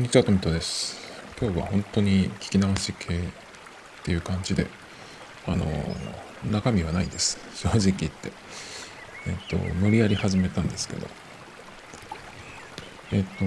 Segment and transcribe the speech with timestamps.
[0.00, 0.96] んにちは、トミトです。
[1.38, 3.20] 今日は本当に聞き直し系っ
[4.02, 4.66] ていう感じで、
[5.46, 5.66] あの、
[6.50, 7.38] 中身はないです。
[7.54, 8.32] 正直言って。
[9.26, 11.06] えっと、無理やり始めたんですけど、
[13.12, 13.44] えっと、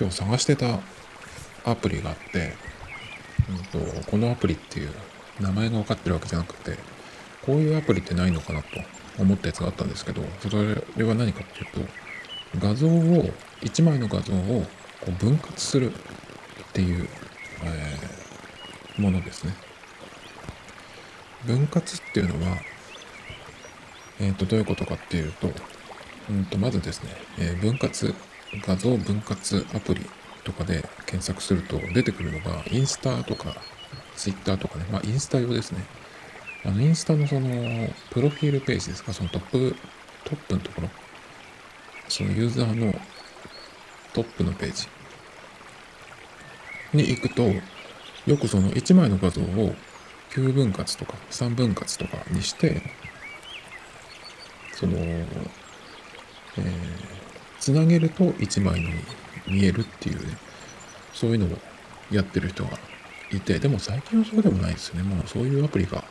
[0.00, 0.80] 今日探してた
[1.66, 4.90] アプリがあって、えっと、このアプリっていう
[5.40, 6.78] 名前が分かってるわけじゃなくて、
[7.44, 8.68] こういうアプリってないのかなと
[9.18, 14.64] 思ったやつがあったんですけど、それは何かっていうと、画像を、1枚の画像を
[15.00, 17.08] こう分割するっていう、
[17.64, 19.54] えー、ものですね。
[21.46, 22.56] 分割っていうのは、
[24.20, 25.50] えっ、ー、と、どういうことかっていうと、
[26.28, 28.14] うんと、まずですね、えー、分割、
[28.66, 30.06] 画像分割アプリ
[30.44, 33.56] とかで検索すると出てくるのが、インスタとか、
[34.16, 35.84] ツイッターとかね、まあ、インスタ用ですね。
[36.64, 37.48] あの、インスタのその、
[38.10, 39.76] プロフィールページですか、そのトップ、
[40.24, 40.90] トップのところ、
[42.08, 42.92] そのユーザーの
[44.18, 44.88] トップのページ
[46.92, 47.44] に行くと、
[48.26, 49.76] よくその1枚の画像を
[50.30, 52.82] 9分割とか3分割とかにして、
[54.72, 56.64] その、えー、
[57.60, 58.88] つなげると1枚に
[59.46, 60.36] 見えるっていうね、
[61.12, 61.58] そういうのを
[62.10, 62.70] やってる人が
[63.30, 65.04] いて、でも最近はそうでもないですよね。
[65.04, 66.02] もうそういうアプリが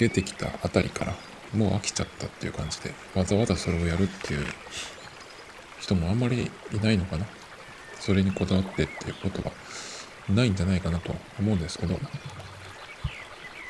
[0.00, 1.14] 出てきたあたりから
[1.54, 4.44] もう飽きちゃったっていう感じで、わざわざそれをやるっていう
[5.80, 7.26] 人もあんまりいないのかな？
[7.98, 9.52] それにこだわってっていうことは
[10.28, 11.98] ないんじゃないかなと思うんですけど、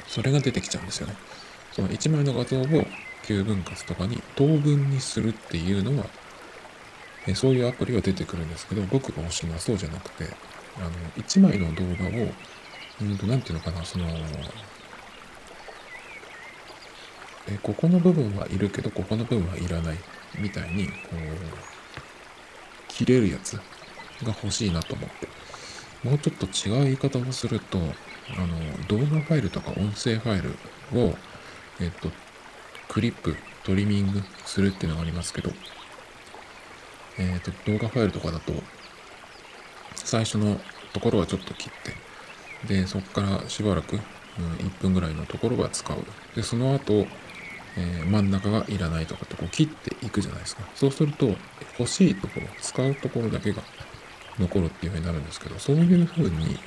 [0.06, 1.14] それが出てきちゃうんですよね。
[1.72, 2.64] その1枚の画像を
[3.24, 6.06] 9分割とかに等分にするっていうのは、
[7.26, 10.24] えそういうアプリは出てくるんですけど、僕が欲しいのはそうじゃなくて、
[10.78, 12.32] あの、1枚の動画を、
[13.02, 14.06] うんと、なんていうのかな、その、
[17.48, 19.98] えここの部分はいるけど、ここの部分はいらない、
[20.38, 21.79] みたいに、こう、
[23.00, 23.62] 切れるやつが
[24.26, 25.28] 欲しいなと思って。
[26.06, 30.50] もうちょっと違う言い方をすると、あの、動画ファイルとか音声ファイル
[31.00, 31.14] を、
[31.80, 32.10] えっと、
[32.88, 35.50] クリップ、トリミングするっていうのがありますけど、
[37.18, 38.52] えっと、動画ファイルとかだと、
[39.94, 40.60] 最初の
[40.92, 46.04] ところはちょっと切って、で、そこからしばらく、うん、1分ぐらいのところは使う。
[46.36, 47.06] で、その後、
[47.76, 50.62] え、真ん中がいらないとかってこう切っていくじゃないですか。
[50.74, 51.36] そうすると、
[51.78, 53.62] 欲しいところ、使うところだけが
[54.38, 56.58] 残るっていう風になるんですけど、そういう風に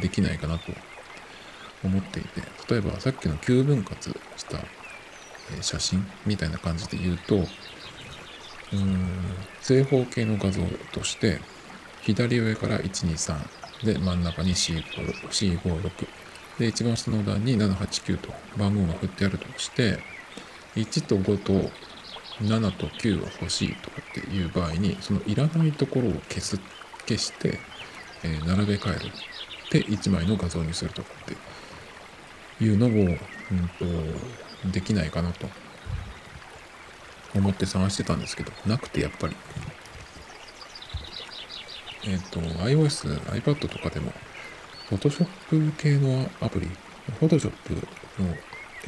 [0.00, 0.72] できないかなと
[1.84, 4.58] 思っていて、例えばさっきの9分割した
[5.60, 9.08] 写真みたいな感じで言うと、うーん
[9.60, 11.40] 正方形の画像として、
[12.02, 15.90] 左上から123で真ん中に C56
[16.58, 19.98] で一番下の段に789と番号が振ってあるとして
[20.76, 21.70] 1と5と
[22.40, 26.58] 7と9は欲しいとかっていう場合にそのいらないところを消す
[27.06, 27.58] 消して、
[28.22, 29.12] えー、並べ替える
[29.70, 33.18] で1枚の画像にするとかっていうのを、うん
[34.64, 35.48] と、できないかなと
[37.34, 39.36] 思って探してたんですけどなくてやっぱり。
[42.08, 44.12] えっ、ー、と iOS、iPad とかでも
[44.88, 46.70] Photoshop 系のアプリ
[47.20, 47.50] Photoshop
[48.20, 48.34] の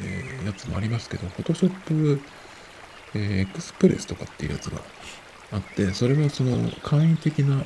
[0.00, 2.20] えー、やつもありますけど、Photoshop、
[3.14, 4.81] えー、エクスプレスとかっていうやつが
[5.53, 7.64] あって、それはその簡易的な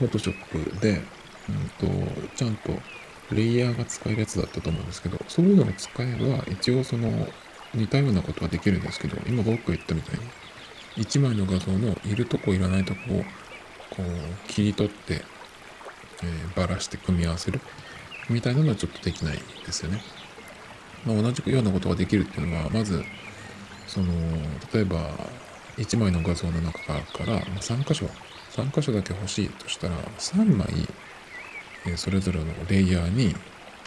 [0.00, 1.02] Photoshop で、
[1.48, 2.72] うんと、ちゃんと
[3.32, 7.28] レイヤーが使えるやつだったと思うんですけど、そういうのを使えば、一応その
[7.74, 10.20] 似たようなことはできるんですけど、今僕が言ったみたい
[10.96, 13.24] に、1枚の画像のいるとこいらないとこを
[13.90, 15.24] こう切り取って、
[16.22, 17.60] えー、ばらして組み合わせる
[18.30, 20.02] みたいなのはちょっとできないですよね。
[21.06, 23.02] まあ、同じようなことができるっていうのはまず
[23.86, 24.12] その
[24.74, 25.10] 例えば
[25.76, 28.06] 1枚の画像の中から3箇所
[28.50, 30.66] 3箇所だけ欲しいとしたら3枚、
[31.86, 33.34] えそれぞれのレイヤーに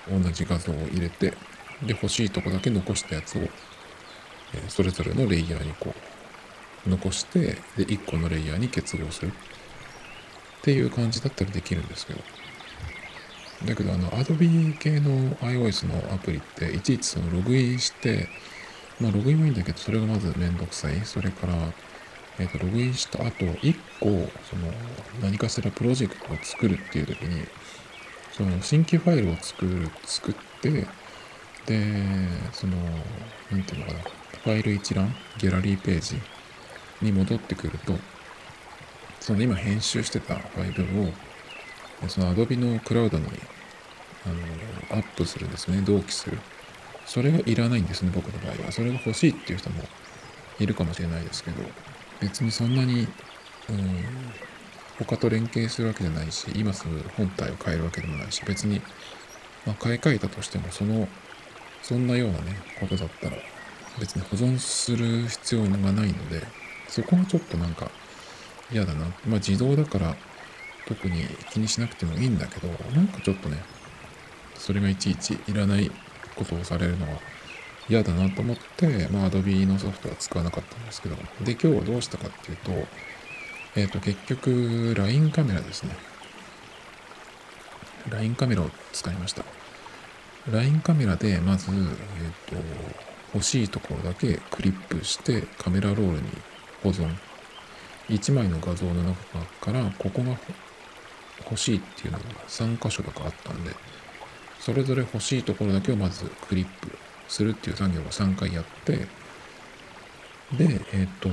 [0.07, 1.33] 同じ画像を入れて
[1.83, 3.49] で欲しいとこだけ残したやつを、え
[4.67, 5.93] それぞれのレイヤーにこ
[6.85, 9.31] う残してで1個のレイヤーに結合するっ
[10.61, 12.38] ていう感じだったらできるんですけど。
[13.65, 18.27] だけどあの Adobe 系の iOS のアプリっていちいちそのログインして
[18.99, 20.99] まあログインはいいんだけどそれがまずめんどくさい。
[21.01, 21.53] それから
[22.39, 24.07] え、ー、とログインした後1個
[24.49, 24.71] その
[25.21, 27.45] 何かしらプロジェクトを作るっていう時に
[28.31, 30.87] その新規ファイルを作る作って
[31.65, 31.83] で
[32.53, 32.77] その
[33.51, 33.99] 何ていうのかな
[34.43, 36.15] ファイル一覧ギャラリーページ
[37.01, 37.93] に戻ってくると
[39.19, 41.11] その今編集してたファイルを
[42.07, 43.25] その Adobe のクラウドに
[44.25, 44.29] あ
[44.93, 45.81] のアップするんですね。
[45.81, 46.37] 同期する。
[47.05, 48.71] それがいらないんですね、僕の場合は。
[48.71, 49.83] それが欲しいっていう人も
[50.59, 51.63] いるかもしれないですけど、
[52.21, 53.07] 別にそんなに、
[53.69, 54.03] うん、
[54.99, 58.81] 他と連携するわけじゃないし、今すぐ本体を変えるわけでもないし、別に、
[59.65, 61.07] まあ、買い替えたとしても、その、
[61.81, 63.37] そんなようなね、ことだったら、
[63.99, 66.45] 別に保存する必要がないので、
[66.87, 67.89] そこはちょっとなんか
[68.71, 69.05] 嫌だな。
[69.25, 70.15] まあ自動だから
[70.89, 73.57] 特に気にしなくてもいいんだけど、なんかちょっとね、
[74.55, 75.89] それがいちいちいらない
[76.35, 77.19] ことをされるのは
[77.87, 82.71] 嫌だなと思って、まあ Adobe のソフトは使わなかったんですけど、で、今日はどうしたかっていうと、
[83.75, 85.95] えっ、ー、と、結局、LINE カメラですね。
[88.09, 89.45] LINE カメラを使いました。
[90.51, 92.63] LINE カメラで、まず、えっ、ー、と、
[93.35, 96.21] 欲しいところだけクリップしてカメラロールに
[96.81, 97.15] 保存。
[98.09, 99.15] 1枚の画像の中
[99.61, 100.35] から、ここが
[101.43, 103.71] 欲しいっていうのが3箇所とかあったんで、
[104.59, 106.91] それぞれ欲しいところだけをまずクリップ
[107.27, 109.07] するっていう作業を3回やって、
[110.57, 111.29] で、えっ、ー、と、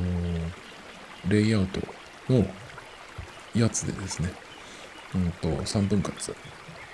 [1.29, 1.81] レイアウト
[2.32, 2.47] の
[3.55, 4.32] やつでですね、
[5.14, 6.35] うんと、3分割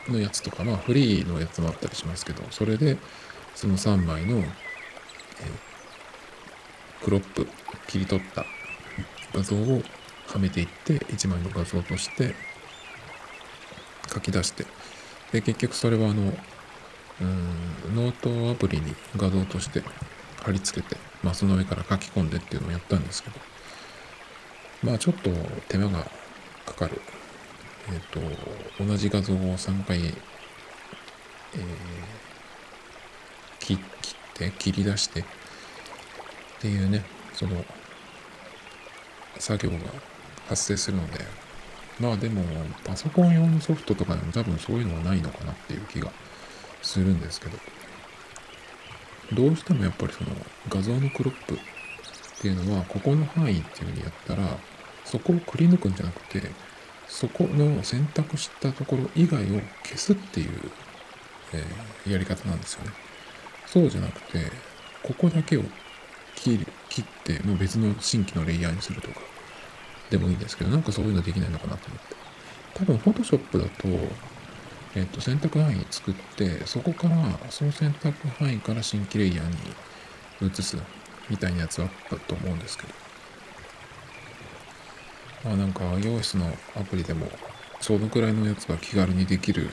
[0.09, 2.97] のやつとか、まあフリーのやつもあったりしますけど、それで
[3.55, 4.45] その3枚の、えー、
[7.05, 7.47] クロップ、
[7.89, 8.47] 切り取った
[9.35, 9.83] 画像を
[10.27, 12.35] はめていって、1枚の画像として
[14.13, 14.65] 書き出して、
[15.33, 16.33] で、結局それはあの、
[17.21, 19.83] うんノートアプリに画像として
[20.43, 23.37] 貼り付けて、まあその上から書き込んでっていうのをやったんですけど、
[24.83, 25.31] まあちょっと
[25.69, 26.11] 手間が
[26.67, 27.01] かかる。
[27.89, 30.15] えっ、ー、と、同じ画像を3回、えー、
[33.59, 33.79] 切っ
[34.35, 35.25] て、切り出してっ
[36.61, 37.05] ていうね、
[37.35, 37.65] その
[39.39, 39.79] 作業が
[40.49, 41.25] 発生するので、
[42.03, 42.43] まあでも、
[42.85, 46.11] パソコン用のソフトとかでも多分そういうのはないのかなっていう気が
[46.83, 47.57] するんですけど、
[49.33, 50.31] どうしてもやっぱりその
[50.69, 51.59] 画像のクロップっ
[52.41, 54.59] ていうのは、ここの範囲っていうふうにやったら、
[55.05, 56.51] そこをくり抜くんじゃなくて、
[57.07, 60.51] そこの選択したところ以外を消すっていう、
[61.53, 62.91] えー、やり方なんですよね。
[63.67, 64.51] そうじゃなくて、
[65.05, 65.63] ここだけを
[66.35, 69.21] 切切って、もう別の新規のレイヤーにするとか、
[70.13, 72.17] でもいいんですけど、なんかそういうのできないのかなと思って。
[72.75, 73.89] 多分、Photoshop だと、
[74.95, 77.17] えっ、と、選択範囲作って、そこから、
[77.49, 79.49] その選択範囲から新規レイヤー
[80.45, 80.77] に移す
[81.31, 83.03] みたいなやつはあったと思うんですけど。
[85.45, 87.27] まあなんか iOS のアプリでも
[87.81, 89.71] そのくらいのやつが気軽にできる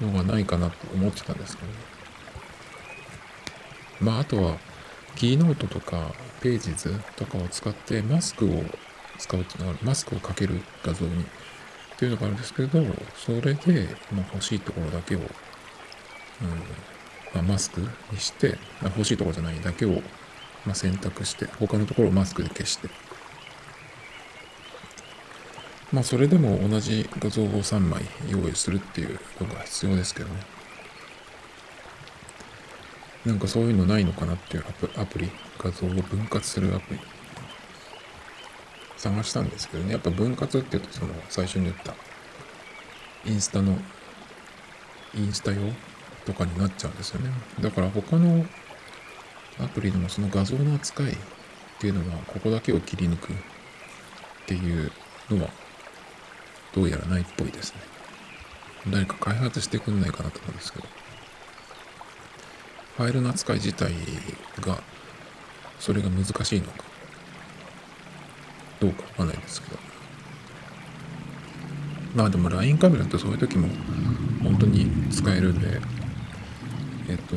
[0.00, 1.74] のがないかなと思ってたんですけどね。
[4.00, 4.58] まああとは
[5.16, 8.64] キーノートとかページズとかを使ってマスクを
[9.18, 11.24] 使うっていうのがマスクをかける画像に。
[11.94, 12.84] っていうのがあるんですけれど、
[13.14, 15.26] それで、まあ、欲しいところだけを、うん
[17.32, 17.80] まあ、マスク
[18.10, 20.02] にして、まあ、欲しいところじゃないだけを、
[20.66, 22.88] まあ、選択して、他のところをマスクで消して、
[25.92, 30.40] まあそれでも同じ画像を3枚用意するっていうのが必要ですけどね。
[33.24, 34.64] なんかそういうのないのかなっていう
[34.96, 37.00] アプリ、画像を分割するアプリ、
[39.04, 41.94] 探したんですけどね、やっぱ分割って言うとその最初に言った
[43.26, 43.76] インスタの、
[45.14, 45.60] インスタ用
[46.24, 47.30] とかになっちゃうんですよね。
[47.60, 48.46] だから他の
[49.60, 51.16] アプリでもその画像の扱いっ
[51.78, 53.36] ていうのはここだけを切り抜くっ
[54.46, 54.90] ていう
[55.30, 55.50] のは
[56.74, 57.80] どうやらないっぽいですね。
[58.90, 60.88] 誰か開発してくんないかなと思うんですけど。
[62.96, 63.92] ファイルの扱い自体
[64.60, 64.80] が、
[65.80, 66.84] それが難しいのか、
[68.86, 69.78] どうかわかんないですけど。
[72.14, 73.68] まあでも LINE カメラってそういう時も
[74.42, 75.80] 本当に使えるんで、
[77.08, 77.34] えっと、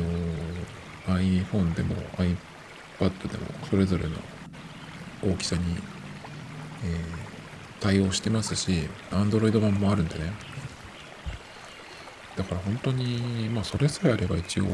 [1.10, 4.10] iPhone でも iPad でもそれぞれの
[5.22, 5.62] 大きさに、
[6.84, 7.28] えー
[7.80, 10.32] 対応してますし、Android 版もあるんでね。
[12.36, 14.64] だから本当に、まあそれさえあれば一応、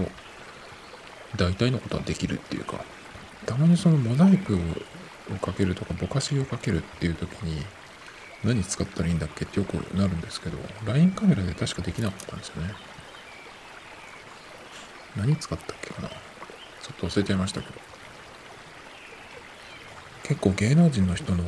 [1.37, 2.85] 大体のことはできるっていうか、
[3.47, 4.59] たまにそのモザイクを
[5.33, 7.65] をかけるとか、ぼかしをかけるっていう時に、
[8.45, 12.75] 何使ったらいいんだっけってよくなるんですけど、LINE カメラで確かできなかったんですよね。
[15.17, 16.17] 何使ったっけかなちょ
[16.93, 17.81] っと忘れちゃいましたけど。
[20.25, 21.45] 結構芸能人の人の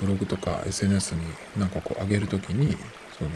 [0.00, 1.22] ブログとか SNS に
[1.56, 2.76] なんかこう上げるときに、
[3.18, 3.30] その、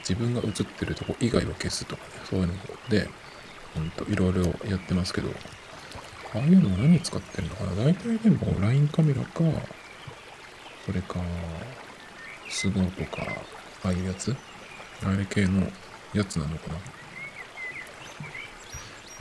[0.00, 2.54] 自分が映ってるとこ以外を消すとかね、そういうの
[2.88, 3.08] で、
[3.76, 5.30] うんと、いろいろやってますけど、
[6.34, 7.84] ああいうの何使ってるのかな？
[7.84, 9.40] 大体でも LINE カメラか、
[10.84, 11.20] それか、
[12.48, 13.22] スノーとか、
[13.84, 14.34] ああいうやつ？
[15.04, 15.66] あれ系の
[16.12, 16.74] やつなのかな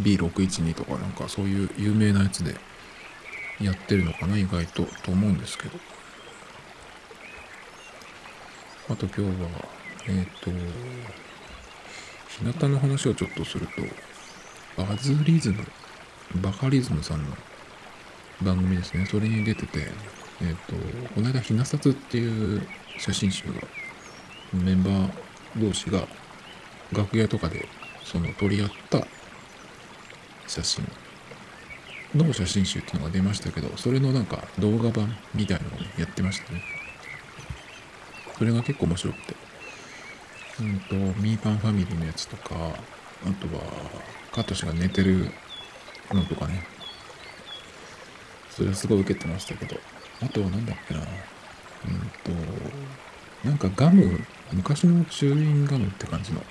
[0.01, 2.55] ?B612 とかなんかそういう有名なやつで
[3.61, 4.37] やってるのかな？
[4.37, 5.77] 意外とと思うんですけど。
[8.89, 9.49] あと今日は、
[10.09, 10.51] えっ、と、
[12.27, 13.73] 日向の話をちょっとすると、
[14.83, 15.65] バズリズム、
[16.35, 17.35] バカリズムさんの
[18.41, 19.05] 番組ですね。
[19.05, 19.87] それに出てて、
[20.41, 20.75] えっ、と、
[21.13, 23.53] この間、ひなさつっていう写真集が、
[24.53, 25.11] メンバー
[25.57, 26.07] 同士が
[26.91, 27.67] 楽屋とかで
[28.03, 29.07] その撮り合った
[30.47, 30.87] 写真
[32.15, 36.61] の写真集っていうのが出ましたけど、それのなんか動画版みたいなのを、ね、やってましたね。
[38.37, 39.35] それが結構面白くて。
[40.59, 43.63] うんと、ミーパンファミリーのやつとか、あとは、
[44.31, 45.31] カトシが寝てる
[46.13, 46.63] のとかね。
[48.49, 49.79] それはすごい受けてましたけど。
[50.21, 51.01] あとはなんだっけな。
[51.01, 51.05] うん
[52.23, 54.19] と、なんかガム、
[54.51, 56.41] 昔のチューインガムって感じの、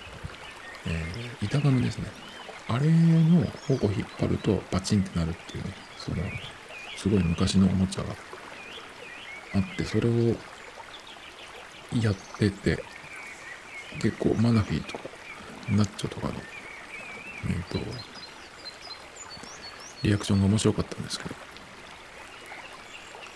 [0.87, 2.07] えー、板ガムですね。
[2.69, 6.17] あれの方を引っ張るとパチンってなるっていうね、その、
[6.97, 8.15] すごい昔のおもちゃが
[9.55, 10.35] あって、それを
[12.01, 12.83] やってて、
[14.01, 15.05] 結構マナフィーとか、
[15.71, 16.35] ナッチョとかの、
[17.49, 17.79] えっ、と、
[20.03, 21.35] リアクションが面白かったんですけど、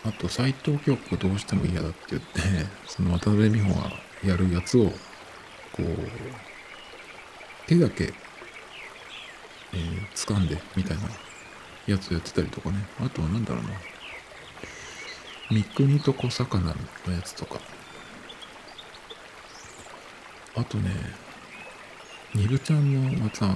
[0.07, 2.41] あと、斎藤京子どうしても嫌だって言って、
[2.87, 3.93] その渡辺美穂が
[4.25, 4.91] やるやつを、
[5.73, 6.11] こう、
[7.67, 8.13] 手だけ、
[9.73, 11.09] えー、掴んで、みたいな
[11.87, 12.87] やつをやってたりとかね。
[13.01, 13.71] あとはなんだろうな。
[15.51, 16.75] 三国と小魚
[17.07, 17.61] のやつとか。
[20.55, 20.91] あとね、
[22.35, 23.47] ニブちゃんのまた、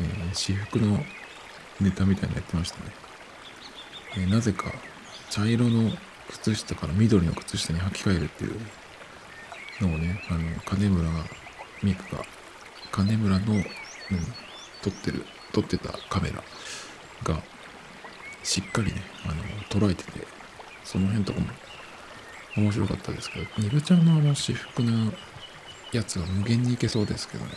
[0.00, 1.04] えー、私服の
[1.80, 2.84] ネタみたいなのやってましたね。
[4.18, 4.72] え、なぜか
[5.30, 5.90] 茶色の
[6.30, 8.60] 靴下から緑の靴下に履き替えるっていう
[9.80, 11.24] のをね、あの、金村が、
[11.82, 12.24] ミクが、
[12.90, 13.62] 金村の、うん、
[14.82, 16.42] 撮ってる、撮ってたカメラ
[17.24, 17.42] が、
[18.42, 19.34] しっかりね、あの、
[19.68, 20.26] 捉えてて、
[20.84, 21.46] その辺とかも
[22.56, 25.12] 面白かったですけど、ニブちゃんのあの私服の
[25.92, 27.52] やつは無限にいけそうですけどね。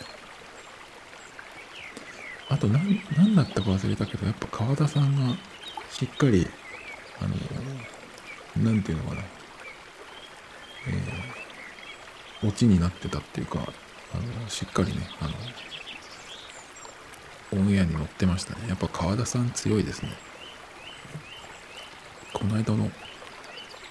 [2.50, 5.34] あと何、何だったか忘れたけど、やっぱ川田さんが
[5.90, 6.46] しっかり
[7.20, 7.24] あ
[8.58, 15.26] の、なんていうのかな、えー、オチになってたっていうか、あの、しっかりね、あ
[17.54, 18.68] の、オンエアに乗ってましたね。
[18.68, 20.12] やっぱ川田さん強いですね。
[22.32, 22.90] この間の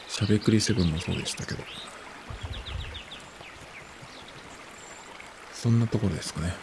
[0.08, 1.64] しゃべくりセブンもそうでしたけど。
[5.54, 6.54] そんなところですかね。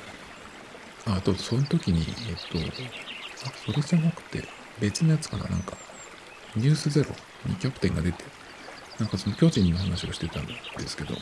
[1.06, 2.58] あ、と、その時に、えっと、
[3.46, 4.44] あ、それじゃなくて、
[4.80, 5.76] 別のやつかな、なんか、
[6.56, 7.10] ニュースゼロ
[7.46, 8.24] にキャプテンが出て、
[8.98, 10.54] なんかその巨人の話をしてたんで
[10.86, 11.14] すけど、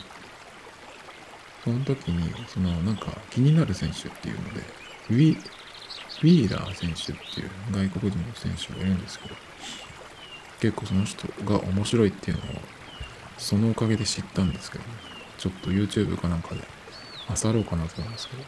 [1.63, 4.61] その時に、そのなんか気になる選手っていうので、
[5.09, 9.35] ウィ、ウィーラー選手っていう外国人の選手がいるんですけど、
[10.61, 12.45] 結構その人が面白いっていうのを、
[13.37, 14.83] そのおかげで知ったんですけど、
[15.37, 16.61] ちょっと YouTube かなんかで
[17.43, 18.43] 漁ろうかなと思いますけど、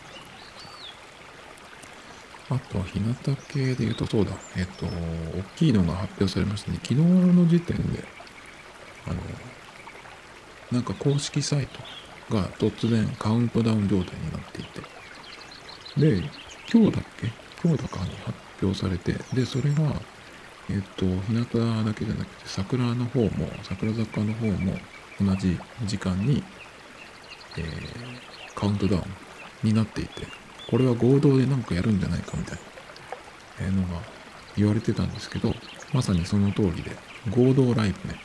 [2.49, 3.13] あとは日向
[3.49, 4.31] 系で言うとそうだ。
[4.55, 6.79] えっと、大きいのが発表されましたね。
[6.81, 8.03] 昨日の時点で、
[9.05, 9.17] あの、
[10.71, 11.67] なんか公式サイ
[12.29, 14.81] トが突然カウントダウン状態になっていて。
[15.97, 16.29] で、
[16.71, 17.31] 今日だっけ？
[17.63, 19.83] 今日だかに発表されて、で、それが、
[20.69, 24.77] えっと、日向だけじゃなくて、桜の方も、桜坂の方も
[25.19, 26.43] 同じ時間に、
[27.57, 29.03] えー、カウントダウン
[29.63, 30.27] になっていて、
[30.69, 32.59] これは合同でなんかやるんじゃないかみたい
[33.65, 34.01] なのが
[34.55, 35.53] 言われてたんですけど、
[35.93, 36.91] まさにその通りで、
[37.29, 38.19] 合同ライブね、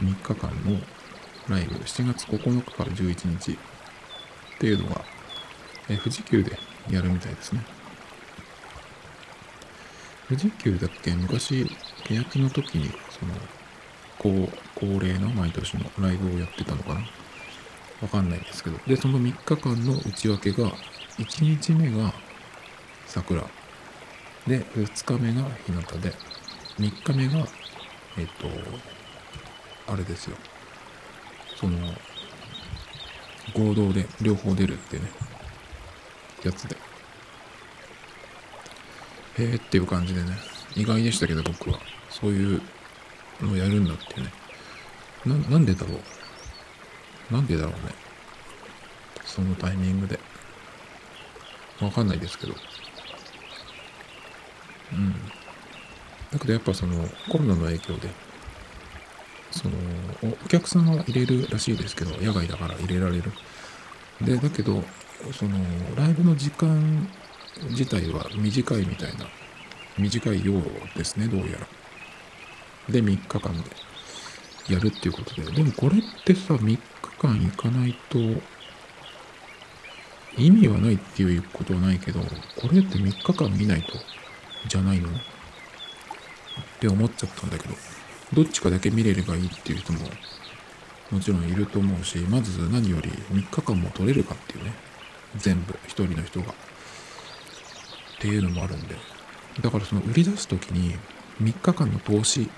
[0.00, 0.80] 3日間の
[1.48, 3.56] ライブ、7月9日から11日っ
[4.58, 5.04] ていうのが、
[5.88, 6.58] え富士急で
[6.90, 7.64] やるみたいですね。
[10.28, 11.12] 富士急だっけ？
[11.12, 11.70] 昔、
[12.04, 13.34] 欅の時に、その、
[14.18, 17.00] 恒恒例の毎年のライブをやってたのかな？
[18.02, 18.78] わかんないですけど。
[18.86, 20.72] で、その3日間の内訳が、
[21.18, 22.12] 1日目が
[23.06, 23.42] 桜。
[24.46, 26.12] で2日目が日向で。
[26.78, 27.46] 3日目が
[28.18, 28.48] えっと
[29.90, 30.36] あれですよ。
[31.58, 31.78] その
[33.54, 35.04] 合同で両方出るってね。
[36.44, 36.76] やつで。
[39.38, 40.36] へえっていう感じでね。
[40.74, 41.78] 意外でしたけど僕は。
[42.10, 42.62] そういう
[43.40, 44.32] のをやるんだってね。
[45.24, 45.94] ななんでだろ
[47.30, 47.34] う。
[47.34, 47.78] なんでだろうね。
[49.24, 50.20] そのタイミングで。
[51.80, 52.54] わかんないですけど。
[54.92, 55.12] うん。
[56.32, 58.08] だけどやっぱそのコロナの影響で、
[59.50, 59.74] その
[60.22, 63.32] お客さんは入れるらしいですけど、野外だから入れられる。
[64.20, 64.82] で、だけど、
[65.32, 65.58] その
[65.96, 67.08] ライブの時間
[67.70, 69.26] 自体は短いみたいな、
[69.98, 71.66] 短いようですね、どうやら。
[72.88, 73.52] で、3日間
[74.68, 75.50] でやるっていうことで。
[75.50, 76.80] でもこれってさ、3日
[77.18, 78.18] 間行かないと
[80.36, 82.26] 意味はないっていうことはないけど、こ
[82.70, 83.92] れって3日間見ないと
[84.68, 85.08] じゃないの？
[85.08, 85.12] っ
[86.80, 87.74] て思っちゃったんだけど、
[88.34, 90.00] どっちかだけ見れればいいっていう人も
[91.10, 94.72] もちろんいると思うし、まず何より3日間も取れるかっていうね、
[95.36, 96.52] 全部、一人の人が。
[96.52, 96.52] っ
[98.18, 98.96] ていうのもあるんで。
[99.60, 100.96] だからその売り出す時に
[101.40, 102.50] 3日間の投資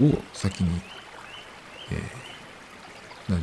[0.00, 0.80] を先に、
[1.92, 3.42] えー、何？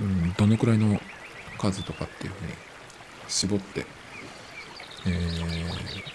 [0.00, 1.00] うん、どのくらいの
[1.72, 2.52] 数とかっていうふうに
[3.28, 3.86] 絞って、
[5.06, 5.10] え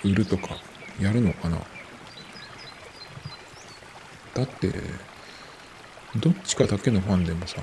[0.03, 0.57] ー、売るとか
[0.99, 1.57] やるのかな。
[4.35, 4.71] だって
[6.15, 7.61] どっちかだけのファンでもさ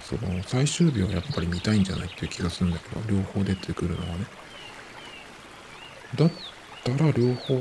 [0.00, 4.26] その最終日はやっぱり見たいんじゃないっていう気がするんだけど両方出てくるのはね。
[6.16, 6.30] だっ
[6.84, 7.58] たら両方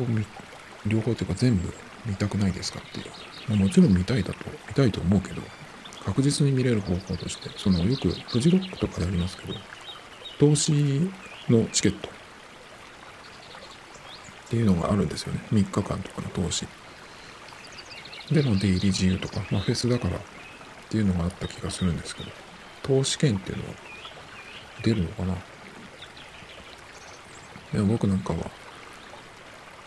[0.86, 1.74] 両方っていうか全部
[2.06, 3.06] 見たくないですかっていう、
[3.50, 5.42] ま、もちろん見たいだと見たいと思うけど
[6.06, 9.54] 確実に見れる方法としてそのよくフジロックとかでありますけど
[10.40, 11.10] 投資
[11.50, 12.10] のチケット。
[12.10, 12.12] っ
[14.52, 15.40] ていうのがあるんですよね。
[15.54, 16.68] 3日間とかの投資。
[18.32, 20.22] での出入り自由とか、まあ、フェスだからっ
[20.90, 22.32] ていうのがあった気がするんですけど
[22.84, 23.70] 投資券っていうのは
[24.84, 25.36] 出るのかな。
[27.72, 28.52] でも僕なんかは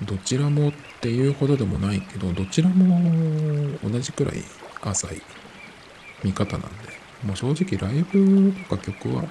[0.02, 4.42] どちらもっていうほどでもないけどどちらも同じくらい
[4.80, 5.22] 浅い。
[6.24, 6.68] 見方なんで
[7.22, 9.24] もう正直ライブとか曲は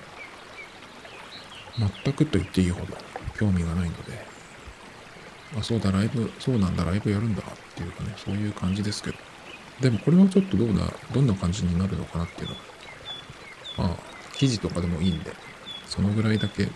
[1.78, 2.96] 全くと言っていいほど
[3.38, 4.26] 興味がないので
[5.58, 7.46] あそうだライブそうなんだライブやるんだっ
[7.76, 9.18] ていうかねそういう感じですけど。
[9.82, 12.62] でもこれはちょっとどうなどんな感じになるのかなっていうのは
[13.90, 13.98] まあ
[14.34, 15.34] 記事とかでもいいんで
[15.88, 16.68] そのぐらいだけ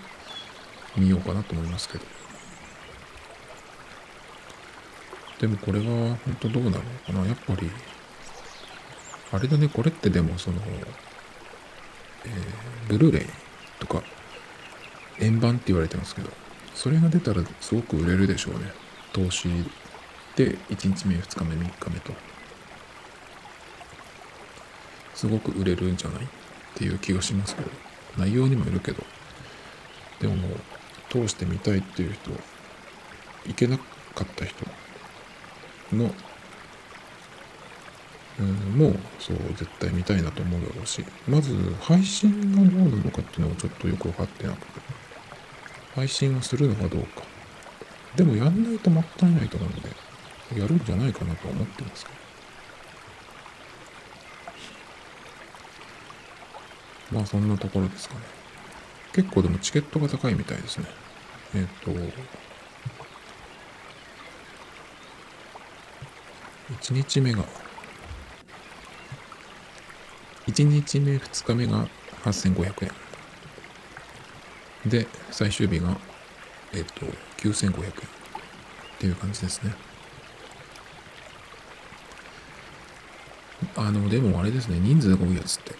[0.97, 2.05] 見ようかなと思いますけど。
[5.39, 7.69] でもこれは本当どうなのかなやっぱり
[9.31, 10.57] あれだねこれってでもその
[12.25, 13.27] えー、ブルーレイ
[13.79, 14.03] とか
[15.19, 16.29] 円盤って言われてますけど
[16.77, 18.71] それが出たらすごく売れるでしょうね。
[19.11, 19.49] 投資
[20.35, 22.13] で1日目、2日目、3日目と。
[25.15, 26.27] すごく売れるんじゃないっ
[26.75, 27.71] ていう気がしますけど。
[28.15, 29.03] 内容にもよるけど。
[30.19, 30.51] でももう、
[31.09, 32.29] 通してみたいっていう人、
[33.47, 33.83] 行けなか
[34.23, 34.63] った人
[35.93, 36.13] の、
[38.39, 38.47] うん、
[38.77, 45.07] もうそう絶対見たいなと思うだろうし、まず配信がどうなのかっていうのをちょっとよく分かってなくて。
[45.97, 47.23] 配信をするのかどうか。
[48.15, 52.17] でもやんないともったいないと思うので、やるんじゃないかなと思ってますけど。
[57.17, 58.21] まあそんなところですかね。
[59.13, 60.85] 結構でもチケットが高いみたいですね。
[61.55, 61.91] えっ、ー、と、
[66.73, 67.43] 1日目が、
[70.47, 71.87] 1日目、2日目が
[72.23, 72.91] 8500
[74.85, 74.89] 円。
[74.89, 75.97] で、最終日が、
[76.73, 77.05] えっ、と、
[77.37, 77.93] 9500円っ
[78.99, 79.73] ていう感じですね。
[83.75, 85.75] あの、でもあれですね、人数が多いやつって、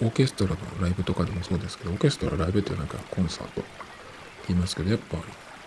[0.00, 3.70] オーケストラのライブとかでもそうですけど、オーケストラライブってなんかコンサートって
[4.48, 5.18] 言いますけど、やっぱ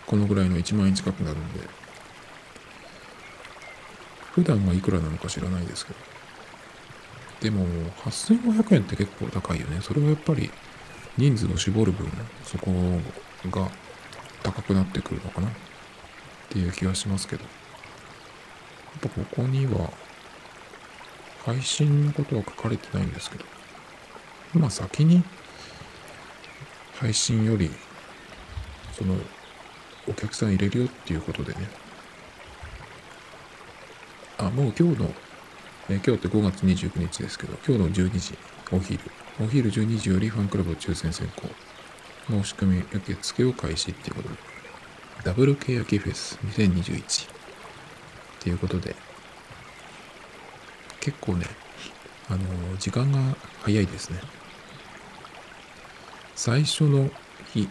[0.05, 1.59] このぐらいの1万円近くなるんで、
[4.31, 5.99] 普段はいくらなのか知らないですけど、
[7.41, 7.65] でも
[8.03, 9.79] 8500円って結構高いよね。
[9.81, 10.49] それはやっぱり
[11.17, 12.09] 人数を絞る分、
[12.43, 12.71] そこ
[13.49, 13.69] が
[14.43, 15.51] 高くなってくるのかなっ
[16.49, 17.43] ていう気がしますけど。
[17.43, 19.91] やっぱここには、
[21.45, 23.45] 配信のことは書かれてないんですけど、
[24.53, 25.23] まあ先に
[26.99, 27.69] 配信より、
[28.93, 29.15] その、
[30.07, 31.69] お客さん入れるよっていうことでね、
[34.39, 35.13] あ、もう今日の、
[35.89, 38.37] え今日って5月29日ですけど、今日の12時、
[38.71, 38.99] お昼、
[39.39, 41.47] お昼12時よりファンクラブ抽選選考。
[42.29, 44.35] 申し込み受付を開始っていうことで
[45.23, 47.27] ダブルケヤキフェス2021っ
[48.41, 48.95] ていうことで
[50.99, 51.45] 結構ね
[52.29, 52.39] あの
[52.77, 53.19] 時間が
[53.61, 54.19] 早いですね。
[56.35, 57.09] 最初の
[57.53, 57.69] 日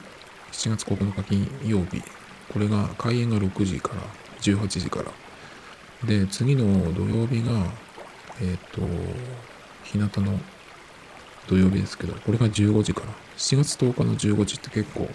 [0.52, 2.02] 7月9日金曜日
[2.50, 4.00] これが開演が6時から
[4.40, 5.12] 18時から。
[6.05, 7.72] で次の土曜日が
[8.40, 8.87] えっ、ー、と
[9.85, 10.38] 日向の
[11.49, 13.07] 土曜日ですけど、これが15時から。
[13.37, 15.09] 7月10日の15時って結構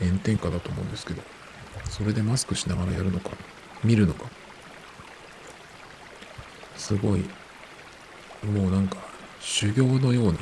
[0.00, 1.22] 炎天下だと思うんですけど、
[1.90, 3.30] それでマスクしながらやるのか、
[3.84, 4.24] 見るのか。
[6.76, 7.20] すごい、
[8.44, 8.96] もうなんか
[9.40, 10.38] 修行のようなね、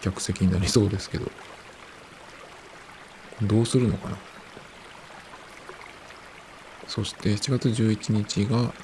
[0.00, 1.30] 客席になりそうですけど、
[3.42, 4.18] どうするのかな。
[6.86, 8.74] そして7月11日が、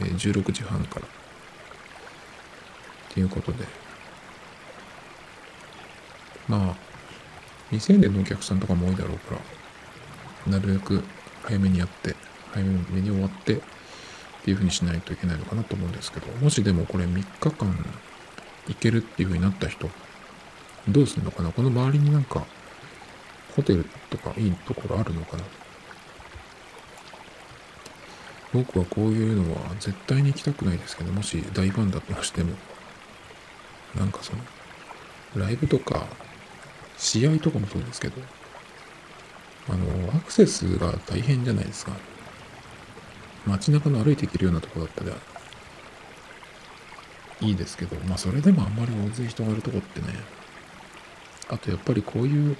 [0.00, 1.06] え16時半から。
[1.06, 1.08] っ
[3.10, 3.66] ていうことで。
[6.48, 6.76] まあ、
[7.70, 9.36] 未成年のお客さんとかも多いだろうか
[10.46, 11.02] ら、なるべく
[11.44, 12.16] 早めにやって、
[12.52, 13.60] 早めに終わって、っ
[14.44, 17.86] ていうふうにしないといけないのかなと思うんですけど、もしでもこれ3日間
[18.66, 19.88] 行けるっていうふうになった人、
[20.88, 21.52] どうするのかな？
[21.52, 22.44] この周りになんか、
[23.54, 25.44] ホテルとかいいところあるのかな？
[28.52, 32.52] 僕はこういうのは絶対に行きたくないですけど、もし大ファンだとしても、
[33.96, 34.38] なんかその、
[35.44, 36.06] ライブとか、
[36.98, 38.20] 試合とかもそうですけど、
[39.68, 41.92] あの、アクセスが大変じゃないですか。
[43.46, 45.16] 街中の歩いていけるようなとこだったら、
[47.40, 50.08] いいですけど、まあそれでもあんまり大勢人がいるとこってね、
[51.48, 52.56] あとやっぱりこういう、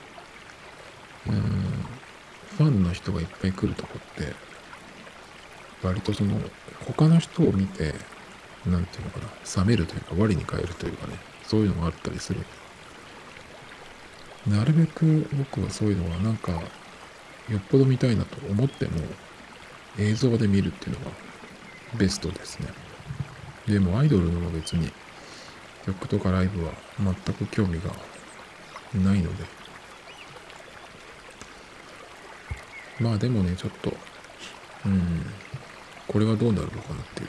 [1.28, 1.34] うん、
[2.56, 4.51] ファンの人がいっぱい来るとこって、
[5.82, 6.40] 割とその、
[6.86, 7.94] 他の人を見て、
[8.66, 11.14] なんていうのかな、冷めるというか、我に返るというかね、
[11.44, 12.40] そういうのがあったりする。
[14.46, 18.92] なるべく僕はそういうのはなんか、よっぽど見たいなと思っても、
[19.98, 21.10] 映像で見るっていうのが
[21.98, 22.68] ベストですね。
[23.66, 24.90] でもアイドルのは別に
[25.84, 27.90] 曲とかライブは全く興味が
[28.94, 29.44] ないので。
[33.00, 33.92] まあでもね、ちょっと、
[34.86, 35.26] うん、
[36.08, 37.28] これはどうなるのかなっていう、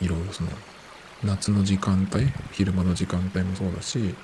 [0.00, 0.50] いろいろその、
[1.24, 4.14] 夏の時間帯、昼間の時間帯もそうだし、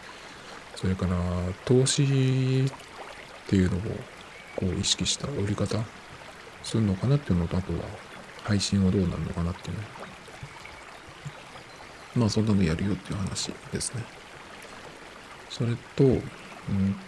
[0.76, 1.16] それから
[1.64, 3.80] 投資っていうのを
[4.56, 5.78] こう意識した売り方
[6.62, 7.78] するのかなっていうのと、あとは
[8.44, 9.84] 配信はどうなるのかなっていうね。
[12.16, 14.04] まあそんなのやるよっていう話ですね。
[15.50, 16.20] それと、うん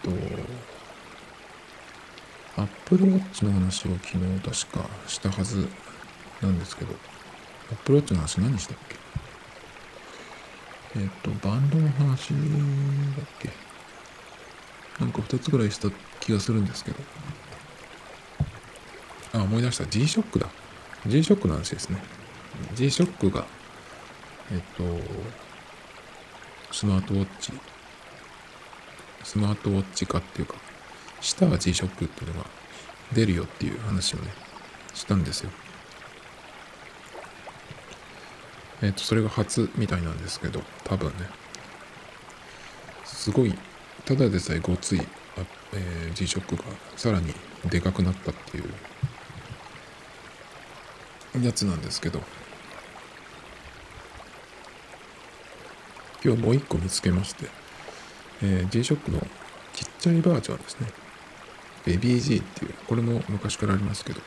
[0.03, 0.11] と、
[2.57, 5.69] アップルウォッチの話を昨日確かしたはず
[6.43, 6.95] なんですけど、
[7.71, 8.97] アップルウォッチの話何したっけ？
[11.01, 13.51] えっ、と、バンドの話だっけ？
[15.01, 15.89] なんか2つぐらいした
[16.21, 16.97] 気がするんですけど。
[19.35, 19.87] あ、思い出した。
[19.87, 20.49] G-SHOCK だ。
[21.07, 22.03] G-SHOCK の話ですね。
[22.75, 23.47] G-SHOCK が、
[24.51, 24.85] えっ、と、
[26.73, 27.53] スマートウォッチ、
[29.25, 30.55] スマートウォッチ化っていうか、
[31.21, 32.49] 下は G-SHOCK っていうのが
[33.13, 34.33] 出るよっていう話をね、
[34.95, 35.51] したんですよ。
[38.83, 41.15] えっ、と、それが初みたいなんですけど、多分ね。
[43.05, 43.55] すごい、
[44.05, 45.03] ただでさえごつい、
[45.73, 46.63] えー G-SHOCK が
[46.97, 47.33] さらに
[47.65, 48.65] でかくなったっていう
[51.45, 52.21] やつなんですけど、
[56.25, 57.47] 今日もう一個見つけまして、
[58.43, 59.21] えー G-SHOCK の
[59.75, 60.89] ちっちゃいバージョンですね。
[61.87, 64.21] ベビー G っていう、これも昔からありますけど、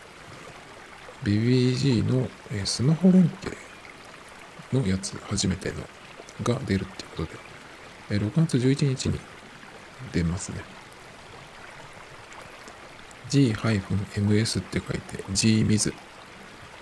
[1.24, 3.58] ベビー G の、えースマホ連携
[4.74, 5.76] のやつ、初めての
[6.44, 7.30] が出るっていうことで、
[8.12, 9.20] えー6月11日に
[10.12, 10.62] 出ますね。
[13.30, 15.92] G-MS って書いて G-MIZ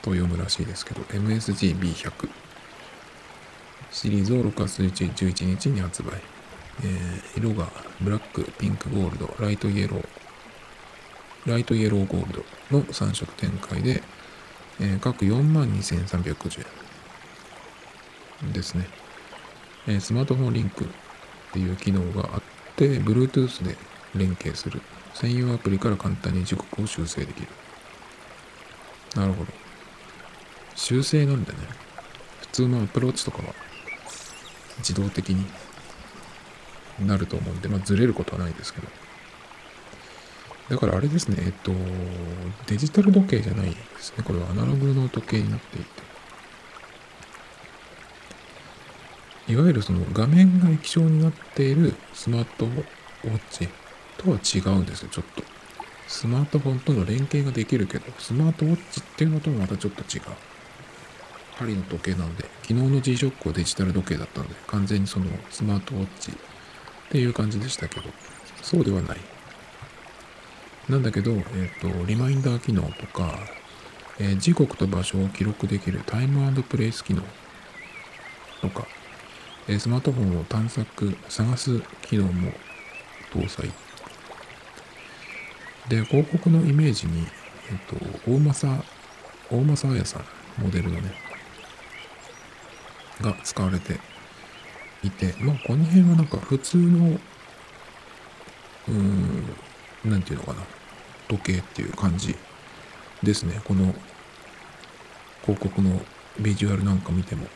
[0.01, 2.29] と読むらしいですけど、MSGB100
[3.91, 6.21] シリーズを6月11日に発売。
[6.83, 7.67] えー色が
[8.01, 10.07] ブラック、ピンク、ゴールド、ライトイエロー、
[11.51, 14.01] ライトイエローゴールドの3色展開で、
[14.79, 16.65] えー各42,390円
[18.53, 18.87] ですね、
[19.87, 20.87] えスマートフォンリンクっ
[21.53, 22.41] ていう機能があっ
[22.75, 23.75] て、Bluetooth で
[24.15, 24.81] 連携する。
[25.13, 27.47] 専用アプリから簡単に時刻を修正できる。
[29.15, 29.51] なるほど。
[30.75, 31.57] 修正なんでね。
[32.41, 33.53] 普通のアプローチとかは
[34.79, 35.45] 自動的に
[37.05, 38.87] なると思うんで、まあずれることはないですけど。
[40.69, 41.71] だからあれですね、えっと、
[42.67, 44.23] デジタル時計じゃないですね。
[44.23, 46.06] これはアナログの時計になっていて。
[49.47, 52.83] いわゆるその画面が液晶になっているスマートウォ
[53.33, 53.69] ッチ
[54.17, 55.43] とは違うんですよ、ちょっと。
[56.07, 60.23] スマートフォンとの連携ができるけど、スマートウォッチっていうのともまたちょっと違う。
[61.57, 66.35] 針の時計なので、昨日の G-SHOCK はデジタル時計だったので、完全にそのスマートウォッチっ
[67.09, 68.09] ていう感じでしたけど、
[68.61, 69.17] そうではない。
[70.87, 71.41] なんだけど、えっ、
[71.81, 73.39] と、リマインダー機能とか、
[74.19, 77.21] えー時刻と場所を記録できるタイムプレイス機能
[78.61, 78.87] とか、
[79.69, 82.51] えスマートフォンを探索、探す機能も
[83.33, 83.69] 搭載。
[85.89, 87.27] で、広告のイメージに、
[87.69, 87.77] えっ、
[88.25, 88.85] と、大政、
[89.51, 91.13] 大政彩さん、モデルのね、
[93.19, 93.99] が使われて
[95.03, 97.19] いて、まあ、この辺はなんか普通の、
[98.87, 99.55] うーん、
[100.05, 100.59] なんていうのかな、
[101.27, 102.37] 時計っていう感じ
[103.21, 103.59] ですね。
[103.65, 103.93] この
[105.41, 106.01] 広告の
[106.39, 107.47] ビジュアルなんか見ても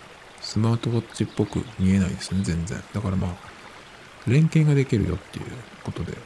[0.42, 2.84] スマートウォッチっぽく見えないですね全然。
[2.94, 3.36] だからまあ
[4.28, 5.46] 連携ができるよっていう
[5.84, 6.18] ことで。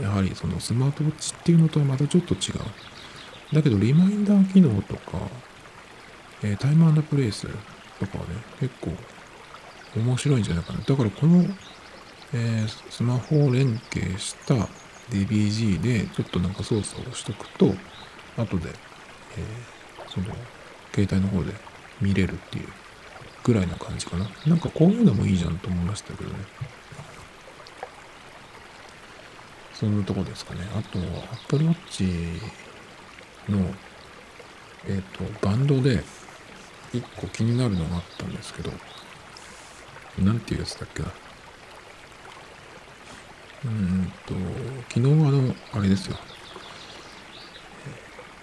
[0.00, 3.54] やはりそのスマートウォッチっていうのとはまたちょっと違う。
[3.54, 5.18] だけどリマインダー機能とか、
[6.42, 7.46] えー、タイムプレイス
[8.00, 8.92] とかはね結構
[9.96, 10.80] 面白いんじゃないかな。
[10.80, 11.44] だからこの、
[12.32, 14.54] えー、スマホを連携した
[15.10, 17.74] DBG でちょっとなんか操作をしとくと
[18.38, 18.70] 後で、
[19.36, 20.34] えー、その
[20.94, 21.52] 携帯の方で
[22.02, 22.68] 見れるっていう
[23.44, 24.28] ぐらいな感じかな。
[24.46, 26.36] なんかこういうのもいいじゃんと思いましたけどね。
[29.72, 30.60] そんなとこですかね。
[30.76, 30.98] あと、
[31.32, 32.40] Apple Watch
[33.48, 33.74] の、
[34.86, 36.04] えっ、ー、と、バンドで
[36.92, 38.70] 一個気になるのがあったんですけど、
[40.18, 41.12] なんていうやつだっけな。
[43.64, 44.34] うんと、
[44.88, 46.16] 昨日あの、あれですよ。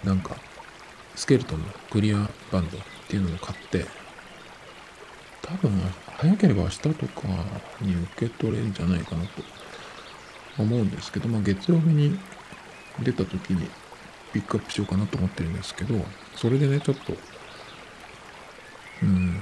[0.04, 0.36] なんか、
[1.16, 2.78] スケルトンのクリアバンド
[3.10, 3.86] っていうのを買って、
[5.42, 5.72] 多分、
[6.18, 7.28] 早ければ明日とか
[7.82, 9.42] に受け取れるんじゃないかなと
[10.60, 12.20] 思うんですけど、まあ、月曜日に
[13.00, 13.68] 出た時に
[14.32, 15.96] ピックアップしようかなと思ってるんですけど、
[16.36, 17.14] それでね、ちょっと、
[19.02, 19.42] うん、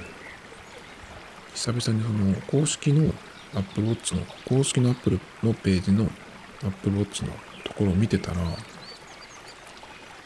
[1.53, 3.13] 久々にその公式の
[3.53, 6.10] Apple Watch の、公式の Apple のページの
[6.65, 7.34] Apple Watch の
[7.65, 8.38] ところを見てたら、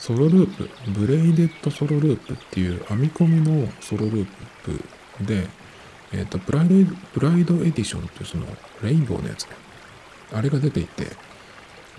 [0.02, 5.48] Solo Loop、Braided Solo Loop っていう編み込みの Solo Loop で、
[6.12, 8.48] えっ、ー、と、 Pride、Pride Edition っていうその
[8.82, 9.52] レインボーのやつね。
[10.34, 11.06] あれが出ていて、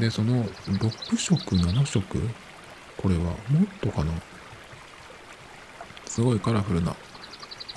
[0.01, 2.19] で、その6色、7色、
[2.97, 3.35] これはもっ
[3.81, 4.13] とかな。
[6.07, 6.97] すごいカラフルな、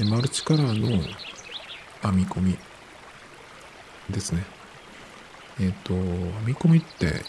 [0.09, 1.03] マルチカラーの
[2.01, 2.57] 編み込み
[4.09, 4.54] ですね。
[5.59, 7.23] えっ、ー、と、編み込みって、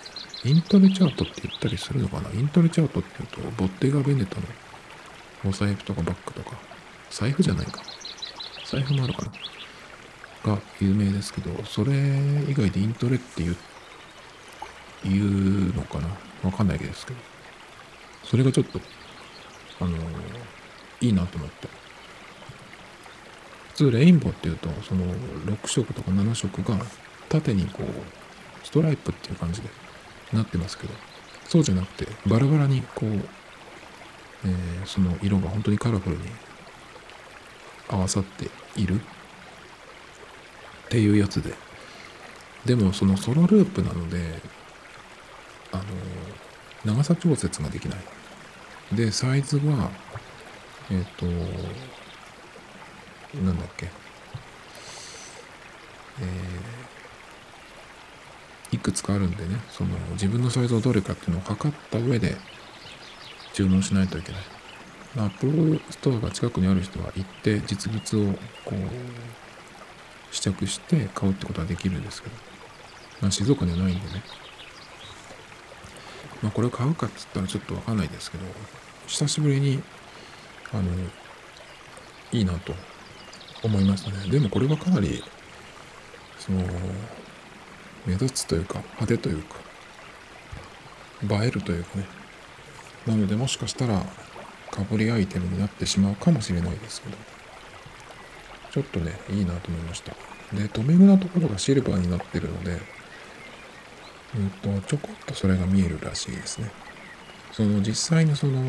[0.45, 2.31] イントレチャートって言ったりするのかな？
[2.31, 4.43] イントレチャートって言うと、ボッテガ・ベネタの
[5.45, 6.57] お財布とかバッグとか、
[7.11, 7.81] 財布じゃないか。
[8.65, 9.23] 財布もあるか
[10.45, 10.53] な？
[10.55, 11.93] が有名ですけど、それ
[12.49, 13.57] 以外でイントレって言う、
[15.05, 15.13] 言
[15.71, 16.09] うのかな？
[16.43, 17.19] わかんないですけど。
[18.25, 18.81] それがちょっと、
[19.81, 20.01] あのー、
[21.01, 21.69] いいなと思って。
[23.69, 25.05] 普通レインボーっていうと、その
[25.45, 26.79] 6色とか7色が
[27.29, 29.69] 縦にこう、ストライプっていう感じで
[30.33, 30.95] なってますけど、
[31.47, 33.09] そうじゃなくて、バラバラにこう、
[34.45, 36.23] えー、その色が本当にカラフルに
[37.89, 41.55] 合わさっているっていうやつで、
[42.65, 44.41] でもその Solo Loop なので、
[45.73, 45.85] あの、
[46.85, 47.99] 長さ調節ができない。
[48.93, 49.91] で、サイズは、
[50.91, 51.27] えっ、ー、と、
[53.41, 53.89] なんだっけ、
[56.21, 56.86] えー
[58.73, 62.37] いくつかあるんでね、その自分のサイズをどれかっていうのを測った上で
[63.53, 64.41] 注文しないといけない。
[65.19, 68.33] Apple Store が近くにある人は行って実物を
[68.65, 72.35] こう試着して買うってことはできるんですけど、
[73.23, 74.23] まあ、静岡にはないんでね。
[76.43, 78.45] まあこれを買うかっつったらちょっとわかんないですけど、
[79.07, 79.83] 久しぶりに、
[80.73, 80.83] あの、
[82.33, 82.75] いいなと
[83.63, 84.29] 思いましたね。
[84.29, 85.23] でもこれはかなり、
[86.39, 86.63] その、
[88.07, 89.57] 目立つというか派手というか
[91.45, 92.07] 映えるというかね。
[93.07, 94.05] なのでもしかしたら
[94.71, 97.17] かぶりアイテムになってしまうかもしれないですけど。
[98.77, 100.13] ちょっとねいいなと思いました。
[100.53, 102.79] で留め具のところがシルバーになってるので
[104.37, 106.71] うんとちょこっとそれが見えるらしいですね。
[107.53, 108.61] その実際にその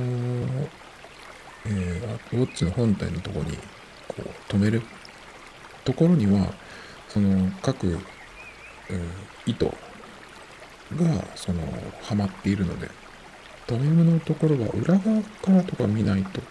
[1.65, 3.58] えー、アップウォッチの本体のところに
[4.08, 4.82] こう止める
[5.84, 6.54] ところには
[7.10, 8.00] その各
[9.45, 9.73] 糸が
[11.36, 11.62] その
[12.02, 12.89] はまっているので
[13.67, 16.41] 留め具のところは裏側からとか見ないと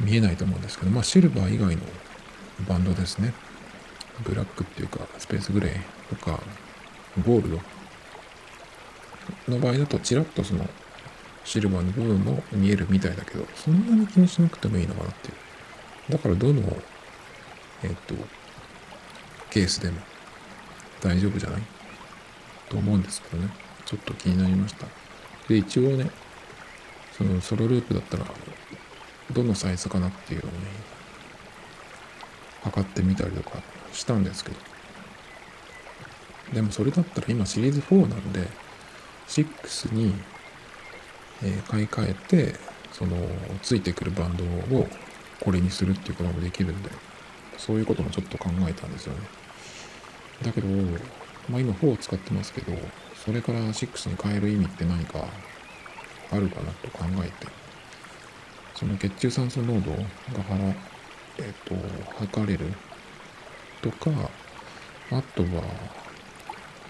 [0.00, 1.82] 見えないと思うんですけどまあシルバー以外の
[2.68, 3.34] バンドですね。
[4.22, 6.40] ブラックっていうかスペースグレーとか
[7.24, 7.60] ゴールド。
[9.48, 10.68] の場合だとちらっとその
[11.44, 15.30] シルバーの部分も見えるみたいだけどそんなに気にしなくてもいいのかなってい
[16.10, 16.12] う。
[16.12, 16.62] だからどの
[17.82, 18.14] えっ、と
[19.50, 20.00] ケースでも
[21.00, 21.62] 大丈夫じゃない？
[22.68, 23.48] と思うんですけどね。
[23.84, 24.86] ちょっと気になりました。
[25.48, 26.10] で、一応ね、
[27.16, 28.24] そのソロループだったら、
[29.32, 30.58] どのサイズかなっていうのをね、
[32.64, 34.56] 測ってみたりとかしたんですけど。
[36.52, 38.48] でもそれだったら今シリーズ4なんで、
[39.28, 40.14] 6に、
[41.42, 42.54] え、買い替えて、
[42.92, 43.16] その、
[43.62, 44.44] ついてくるバンド
[44.76, 44.88] を
[45.40, 46.90] これにするっていうこともできるんで、
[47.58, 49.20] そういうこともちょっと考えたんですよね。
[50.42, 50.68] だけど、
[51.48, 52.72] まあ今4を使ってますけど、
[53.14, 55.24] それから6に変える意味って何か
[56.30, 57.46] あるかなと考えて、
[58.74, 59.98] その血中酸素濃度が
[60.44, 60.74] 払、
[61.38, 61.74] えっ、と、
[62.18, 62.72] 測れる
[63.82, 64.10] とか、
[65.10, 65.62] あとは、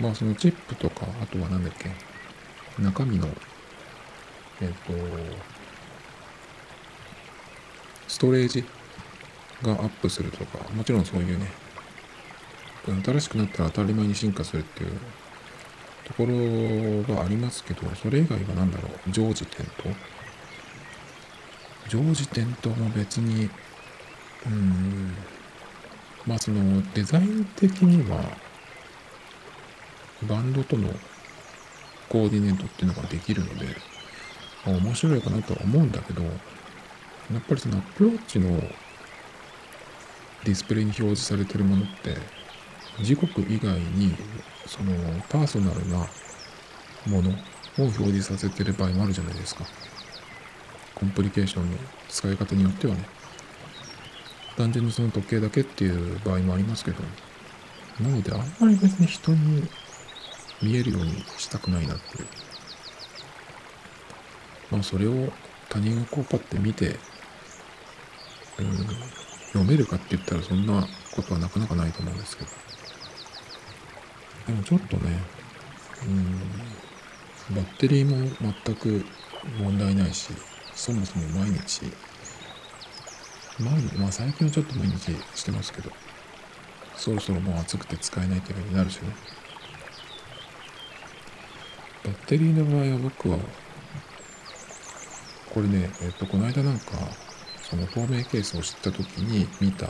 [0.00, 1.90] まあそのチップとか、あとは何だっけ、
[2.82, 3.28] 中身の、
[4.60, 4.92] えっ、と、
[8.08, 8.64] ストレージ
[9.62, 11.50] がアップするとか、もちろんそういうね、
[13.04, 14.92] 新しくなったら当たり前に進化するっていう
[16.04, 19.94] ところがありますけど、それ以外は何だろう、常時点灯
[21.88, 23.48] 常時点灯も別に、
[24.46, 25.14] うん、
[26.26, 28.20] まあそのデザイン的には、
[30.28, 30.88] バンドとの
[32.08, 33.66] コーディネートっていうのができるので、
[34.64, 36.30] 面白いかなとは思うんだけど、や
[37.38, 38.60] っぱりそのアプローチの
[40.46, 42.16] ディスプレイに表示されてるものって、
[43.02, 44.14] 時刻以外に、
[44.64, 44.92] その
[45.28, 46.06] パーソナルな
[47.06, 47.34] ものを
[47.78, 49.64] 表示させてる場合もあるじゃないですか。
[50.94, 51.76] コンプリケーションの
[52.08, 53.08] 使い方によってはね。
[54.56, 57.02] 単純にその時計だけっていう場合もありますけど、
[58.00, 59.68] なのであんまり別に人に
[60.62, 62.26] 見えるようにしたくないなっていう。
[64.70, 65.32] まあそれを
[65.68, 67.00] 他人がこうパッて見て、
[68.58, 68.86] うん、
[69.52, 72.50] 読めるかって言ったらそんなことはなかなかないと思うんですけど。
[74.46, 75.20] でもちょっとね、
[76.06, 78.30] うん、バッテリーも
[78.64, 79.04] 全く
[79.58, 80.28] 問題ないし、
[80.74, 81.92] そもそも毎日、
[83.58, 85.90] 毎日、まあ最近はちょっと毎日してますけど、
[86.96, 89.08] そろそろもう暑くて使えないっていうになるしね。
[92.04, 93.38] バッテリーの場合は僕は、
[95.52, 96.92] これね、えっと、この間なんか、
[97.68, 99.88] その透明ケースを知った時に見た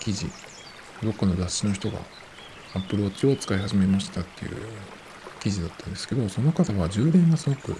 [0.00, 0.26] 記事、
[1.02, 1.98] どっかの雑誌の人が
[2.74, 4.56] アップローチを使い始めましたっていう
[5.40, 7.76] 記事だったんですけど、その方は充電がすごく、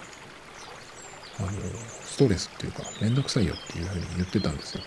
[1.38, 1.50] あの、
[2.04, 4.82] ストレスっていうか、めんどくさいよっていうふうに言ってたんですよ。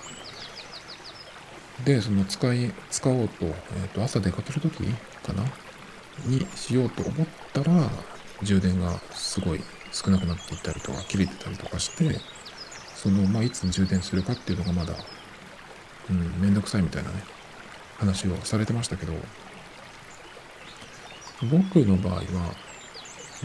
[1.85, 4.83] で、その使い、使おうと、え、ー、と、朝出かけるとき
[5.23, 5.43] かな？
[6.25, 7.89] にしようと思ったら、
[8.43, 12.19] 充電がすごい少なくなっていったりとか、切れてたりとかして、
[12.95, 14.93] その、まあ、いつ充電するかっていうのがまだ、
[16.09, 17.23] うん、めんどくさいみたいなね、
[17.97, 19.13] 話をされてましたけど、
[21.51, 22.21] 僕の場合は、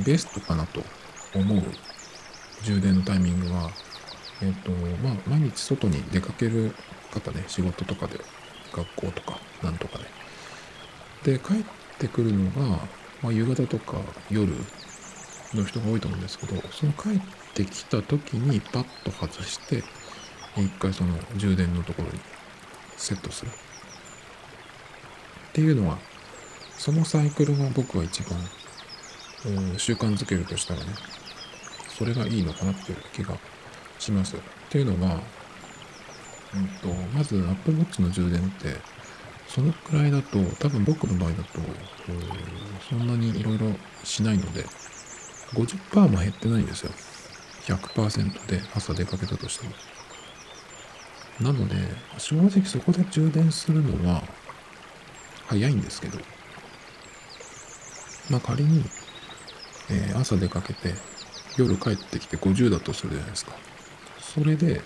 [0.04, 0.82] ベストかなと
[1.34, 1.62] 思う
[2.62, 3.70] 充電のタイミングは、
[4.40, 4.70] えっ、と、
[5.02, 6.74] まあ、毎日外に出かける
[7.12, 8.18] 方ね、仕事とかで、
[8.72, 9.98] 学校とか、なんとか
[11.24, 11.32] で。
[11.32, 11.56] で、帰っ
[11.98, 12.78] てくるのが、
[13.22, 13.98] まあ、夕方とか
[14.30, 14.52] 夜
[15.52, 17.20] の人が多いと思うんですけど、その帰っ
[17.54, 19.82] てきた時にパッと外して、
[20.56, 22.20] 一回その充電のところに
[22.96, 23.50] セットする。
[23.50, 25.98] っていうのは、
[26.78, 28.38] そのサイクルが僕は一番、
[29.78, 30.86] 習慣づけるとしたらね、
[31.88, 33.36] それがいいのかなっていう気が
[33.98, 34.36] します。
[34.36, 35.20] っていうのは、
[36.54, 38.76] うんと、まず Apple Watch の充電って、
[39.48, 41.60] そのくらいだと、多分僕の場合だと、
[42.88, 43.72] そんなにいろいろ
[44.04, 44.64] しないので、
[45.52, 46.92] 50%も減ってないんですよ。
[47.74, 49.72] 100%で朝出かけたとしても。
[51.40, 51.76] なので、
[52.18, 54.22] 正直そこで充電するのは
[55.46, 56.18] 早いんですけど、
[58.28, 58.84] まあ仮に、
[59.90, 60.94] えー、朝出かけて
[61.56, 63.52] 夜帰ってきて50だとするじゃないですか。
[64.20, 64.82] それで、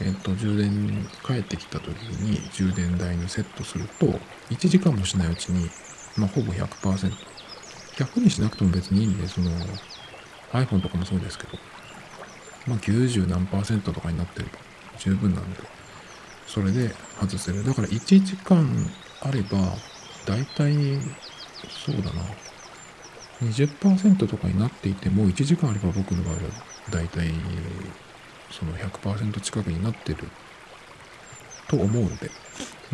[0.00, 4.06] えっ、と、充電、帰ってきた時に充電台にセットすると、
[4.50, 5.70] 1時間もしないうちに、
[6.16, 7.12] まあほぼ100%。
[7.96, 9.50] 100にしなくても別にいいんで、その、
[10.52, 11.58] iPhone とかもそうですけど、
[12.68, 14.58] まあ90何パーセントとかになってれば
[14.98, 15.60] 十分なんで、
[16.46, 17.64] それで外せる。
[17.64, 18.66] だから1時間
[19.20, 19.58] あれば、
[20.26, 20.74] だいたい、
[21.84, 22.22] そうだな、
[23.42, 26.40] 20%とかになっていても、1時間あれば僕の場合は
[26.90, 27.30] だいたい
[28.50, 30.28] その100%近くになってる
[31.68, 32.30] と思うので、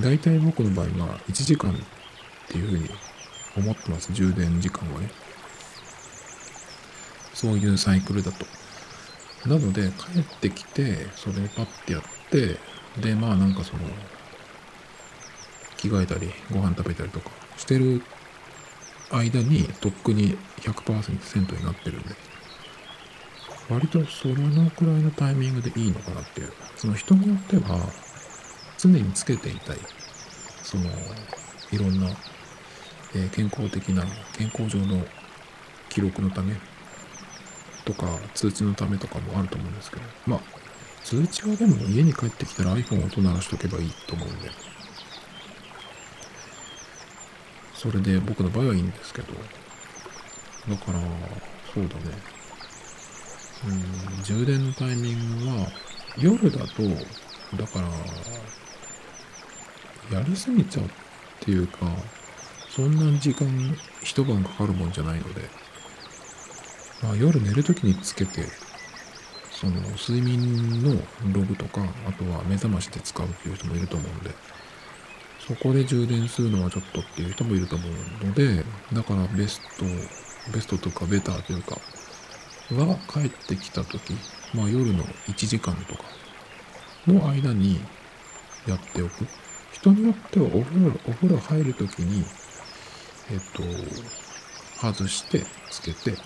[0.01, 1.75] だいたい僕の場合は1時間っ
[2.49, 2.91] ていうふうに
[3.57, 4.13] 思ってます。
[4.13, 5.11] 充電時間はね。
[7.33, 8.47] そういうサイクルだと。
[9.47, 12.59] なので、帰ってきて、それをパッてやって、
[13.01, 13.81] で、まあなんかその、
[15.77, 18.03] 着替えたり、ご飯食べたりとかしてる
[19.11, 22.15] 間にとっくに100%になってるんで、
[23.69, 26.53] 割とそれのくらいのタイミングでいいのかなっていう。
[26.77, 27.93] その人によっては、
[28.79, 29.79] 常につけていたい、
[30.63, 30.85] その、
[31.71, 32.11] いろんな、
[33.15, 34.05] えー、健康的な、
[34.37, 35.05] 健康上の
[35.91, 36.57] 記録のため
[37.85, 40.41] とか、通知のためとかもあると思うんですけど、まあ、
[41.05, 44.51] 通知はでも家に帰ってきたら iPhone を音鳴らしとけばいいと思うんで、
[47.75, 51.01] それで僕の場合はいいんですけど、だから、
[51.75, 52.03] そうだね。
[53.67, 55.69] うん、充電のタイミングは、
[56.17, 56.83] 夜だと、
[57.57, 57.81] だか
[60.11, 60.89] ら、やりすぎちゃうっ
[61.41, 61.81] ていうか、
[62.71, 65.51] そんな時間一晩かかるもんじゃないので、
[67.03, 68.47] まあ、夜寝るときにつけて、
[69.51, 70.95] その睡眠の
[71.33, 74.31] ログとか、あとは目覚ましで使うっていう人もいると思うんで、
[75.47, 79.85] そこで充電するのはちょっとっていう人もいると思うので、だからベスト、
[80.53, 81.77] ベストとかベターというか、
[82.71, 84.15] は帰ってきた時、
[84.55, 86.05] まあ夜の1時間とか
[87.07, 87.79] の間に
[88.67, 89.27] やっておく。
[89.73, 92.25] 人によってはお風呂、お風呂入る時に、
[93.31, 93.63] えっと、
[94.81, 96.17] 外してつけて、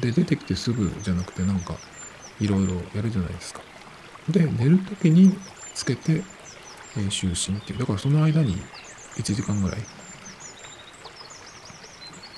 [0.00, 1.76] で、出てきてすぐじゃなくてなんか、
[2.40, 3.62] いろいろやるじゃないですか。
[4.28, 5.36] で、寝る時に
[5.74, 6.22] つけて、
[6.96, 7.78] えー、就寝っていう。
[7.78, 8.56] だからその間に
[9.16, 9.80] 1時間ぐらい、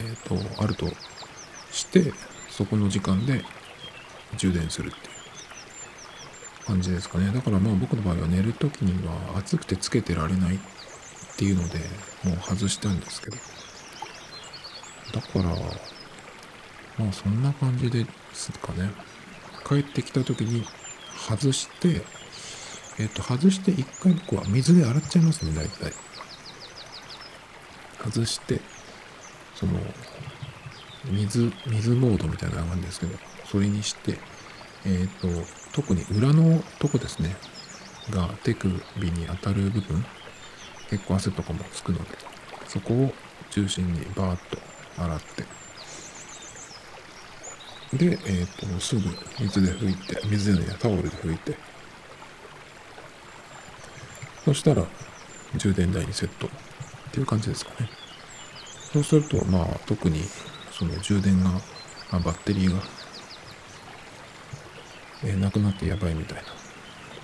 [0.01, 0.87] えっ、ー、と、あると
[1.73, 2.13] して、
[2.51, 3.43] そこの時間で
[4.37, 5.01] 充電するってい
[6.63, 7.31] う感じですかね。
[7.33, 10.59] だからまあ僕の場合は寝る時には暑くてつけてられないっ
[11.37, 11.79] ていうので、
[12.25, 13.37] もう外したんですけど。
[15.13, 15.55] だから、
[16.99, 18.91] まあそんな感じですかね。
[19.67, 20.65] 帰ってきた時に
[21.29, 22.03] 外して、
[22.99, 25.93] えっ、と、外して一回僕は水で洗っちゃいますね、大体。
[28.03, 28.61] 外して、
[29.55, 29.73] その、
[31.13, 34.19] 水、水モードみたいなのがあるんですけど、それにして、
[34.85, 35.29] えっ、と、
[35.73, 37.37] 特に裏のとこですね、
[38.11, 38.73] が手首
[39.11, 40.05] に当たる部分、
[40.91, 42.05] 結構汗とかもつくので、
[42.67, 43.13] そこを
[43.51, 44.59] 中心にバーッと
[45.03, 45.58] 洗って、
[47.93, 49.03] で、えっ、と、すぐ
[49.41, 51.57] 水で拭いて、水でね、タオルで拭いて、
[54.45, 54.85] そしたら
[55.57, 56.51] 充電台にセットっ
[57.13, 57.89] ていう感じですかね。
[58.93, 60.21] そうすると、まあ、特に
[60.71, 61.51] その充電が、
[62.11, 62.83] あバッテリーが、
[65.25, 66.43] えー、なくなってやばいみたいな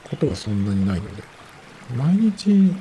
[0.09, 1.23] ことはそんなにないので、
[1.97, 2.75] 毎日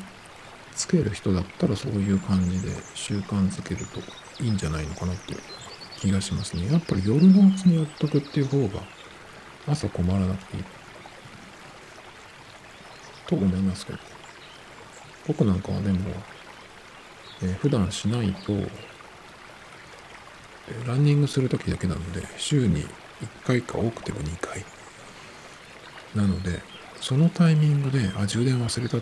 [0.75, 3.99] つける人だったらそういう感じで習慣づけると
[4.43, 5.39] いいんじゃないのかなっていう
[6.03, 6.69] 気がしますね。
[6.69, 8.83] やっぱり夜のうちにやっとくっていう方が
[9.67, 10.63] 朝困らなくていい
[13.25, 13.99] と思いますけど。
[15.25, 15.99] 僕なんかはでも、
[17.41, 18.51] えー、普段しないと
[20.85, 22.87] ランニングする時だけなので、週に1
[23.45, 24.65] 回か多くても2回。
[26.15, 26.61] なので、
[26.99, 29.01] そのタイミングで、あ、充電忘れたっ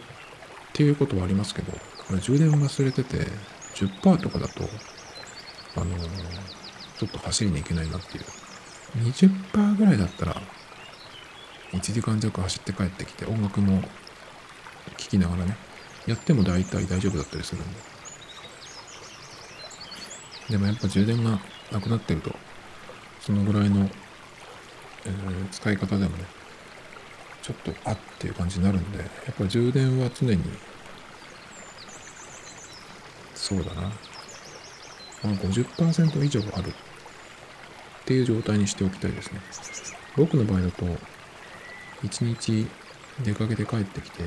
[0.73, 3.27] ていうことはありますけど、これ充電忘れてて、
[3.73, 4.69] 10%とかだと、
[5.75, 6.60] あのー、
[7.01, 8.25] ちょっと走りに行けないなっていう。
[9.09, 10.39] 20%ぐらいだったら、
[11.71, 13.81] 1時間弱走って帰ってきて、音楽も
[14.97, 15.57] 聴きながらね、
[16.05, 17.79] やっても大体大丈夫だったりするんで。
[20.51, 21.39] でもやっぱ充電が
[21.71, 22.35] なくなってると、
[23.19, 23.89] そのぐらいの、
[25.05, 26.25] えー、使い方でもね、
[27.41, 30.43] ちょっとあっていう感じになるんで、やっぱ充電は常に、
[33.33, 33.89] そうだな、ま
[35.23, 36.71] あ、50%以上ある
[38.01, 39.39] っていう状態にしておきたいですね。
[40.17, 40.85] 僕の場合だと、
[42.03, 42.67] 1日
[43.23, 44.23] 出かけて帰ってきて、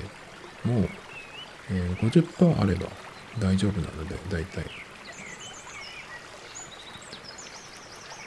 [0.65, 0.89] もう、
[1.71, 2.87] えー、50%あれば
[3.39, 4.65] 大丈夫なので、大体。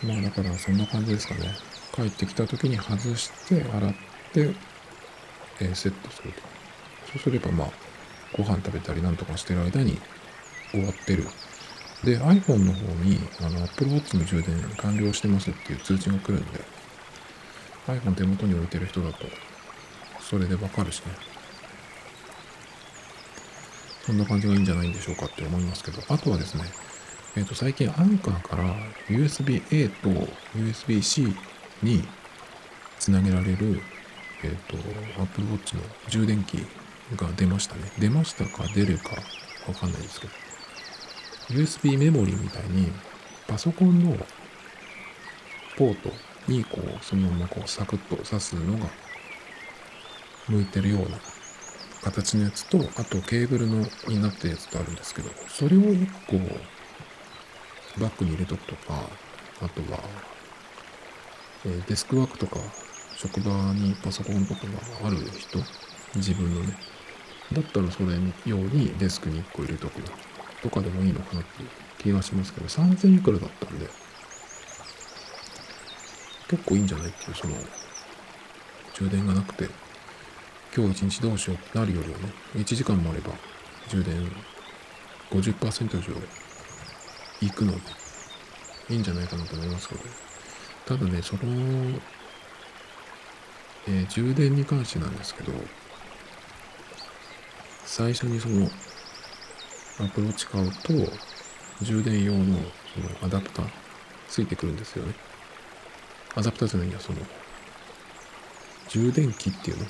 [0.04, 1.56] まあだからそんな感じですかね。
[1.95, 3.93] 帰ってきた時に外して洗っ
[4.34, 4.56] て、
[5.60, 6.41] えー、セットすると。
[7.14, 7.72] そうすればまあ
[8.36, 9.98] ご飯食べたりなんとかしてる間に
[10.72, 11.26] 終わってる。
[12.04, 16.60] で iPhone の方にあの Apple Watch の充電完了してますっていう通知が来るんで
[17.88, 19.26] iPhone 手元に置いてる人だと
[20.20, 21.38] それでわかるしね。
[24.08, 26.64] そんな感じがいいんじゃないんでしょうかって思いますけど、あとはですね、
[27.36, 28.74] えっ、ー、と、最近アンカーから
[29.10, 30.10] USB-A と
[30.56, 31.36] USB-C
[31.84, 32.08] に
[33.00, 33.82] つなげられる、
[34.43, 34.78] えっ、ー、と、
[35.22, 36.66] Apple Watch の充電器
[37.18, 37.82] が出ましたね。
[38.00, 39.10] 出ましたか出るか
[39.68, 40.47] わかんないですけど。
[41.50, 42.91] USB メモリーみたいに
[43.48, 44.18] パソコンの
[45.78, 46.12] ポート
[46.48, 48.89] にこう、そのままこうサクッと挿すのが
[50.50, 51.18] 向いてるような
[52.04, 56.38] 形のやつと、あとケーブルのになってるやつとあるんですけど、それを1個
[58.00, 59.10] バッグに入れとくとか、
[59.62, 60.00] あとは、
[61.66, 62.60] え、デスクワークとか、
[63.16, 64.62] 職場にパソコンとか
[65.02, 65.60] がある人、
[66.16, 66.78] 自分のね、
[67.54, 68.08] だったらそれ
[68.45, 70.02] 用にデスクに1個入れとく
[70.68, 73.88] とかでもいいのかなっていう気がしますけど、3000いくらだったんで、
[76.49, 77.55] 結構いいんじゃないっていう、その、
[78.93, 79.70] 充電がなくて、
[80.76, 83.32] 今日一日どうしようってなるよりはね、1時間もあれば
[83.88, 84.30] 充電
[85.32, 86.13] 50%以上
[87.41, 87.80] 行くので、
[88.89, 90.01] いいんじゃないかなと思いますけど、
[90.86, 91.41] ただね、その、
[93.88, 95.53] えー、充電に関してなんですけど、
[97.86, 98.70] 最初にその
[100.00, 100.93] アプローチ買うと、
[101.82, 102.58] 充電用の
[102.93, 103.70] そのアダプター
[104.28, 105.14] ついてくるんですよね。
[106.36, 107.20] アダプターじゃないや、その、
[108.89, 109.86] 充電器っていうの？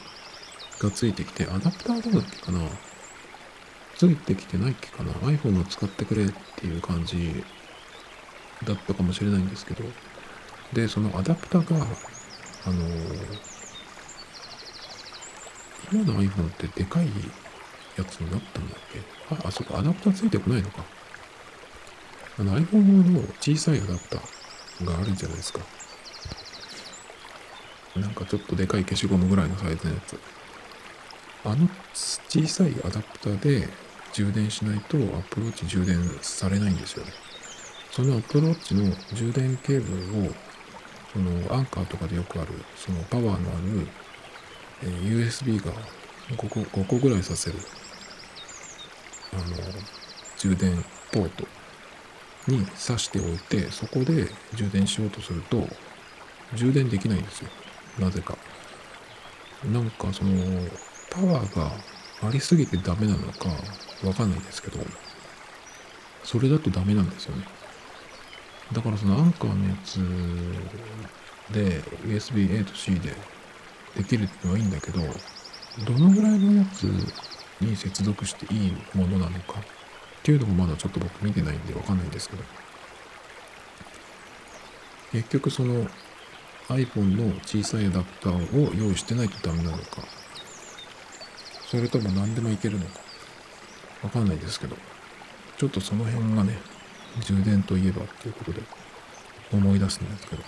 [0.80, 2.60] がついてきて、アダプターどうだっけかな？
[3.96, 7.44] ついてきてないっけかな ?iPhone を使ってくれっていう感じ
[8.64, 9.84] だったかもしれないんですけど、
[10.74, 11.86] で、そのアダプターが、
[12.66, 12.86] あの
[15.92, 17.08] 今の iPhone ってでかい
[17.98, 19.00] やつになったんだっけ？
[19.36, 20.84] あ、あ、そこアダプターついてこないのか。
[22.40, 25.60] あの iPhone の小さいアダプターがあるじゃないですか。
[27.96, 30.20] なんかちょっとでかい消しゴムぐらいのサイズのやつ。
[31.46, 33.68] あの小さいアダプターで
[34.14, 37.12] 充電しないとアップローチ充電されないんですよね。
[37.92, 40.32] そのアプローチの充電ケーブルを、
[41.14, 43.88] そのアンカーとかでよくある、そのパワーのある、
[45.04, 45.72] USB が
[46.30, 47.58] 5個 ,5 個ぐらいさせる、
[49.34, 49.44] あの、
[50.38, 51.48] 充電ポート
[52.48, 55.68] に挿しておいて、そこで充電しようとすると、
[56.54, 57.50] 充電できないんですよ。
[57.98, 58.38] なぜか。
[59.64, 60.70] なんかその、
[61.10, 61.72] パワーが
[62.28, 63.50] ありすぎてダメなのか
[64.04, 64.80] わかんないですけど、
[66.24, 67.44] それだとダメなんですよね。
[68.72, 70.00] だからそのアンカーのやつ
[71.50, 73.16] で USB A と C で
[73.94, 75.00] できるってのはいいんだけど、
[75.78, 77.14] どのぐらいのやつ
[77.62, 79.64] に接続していいものなのかっ
[80.24, 82.44] ていうのもまだちょっと僕見てないんでわかんないんですけど、
[85.12, 85.88] 結局その
[86.70, 90.04] iPhone の小さいアダプターを用意してないとダメなのか、
[91.70, 93.00] それとも何でもいけるのか、
[94.04, 94.76] わかんないですけど、
[95.58, 96.58] ちょっとその辺がね、
[97.22, 98.62] 充電といえばっていうことで
[99.52, 100.44] 思い出すんですけど。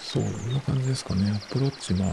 [0.00, 1.30] そう、こんな感じですかね。
[1.30, 2.10] アプローチ、まあ、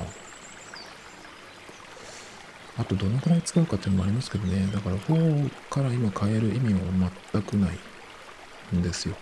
[2.77, 4.67] あとどのくらい使うかっていうのもありますけどね。
[4.73, 6.79] だから4から今変える意味は
[7.31, 9.15] 全くないんですよ。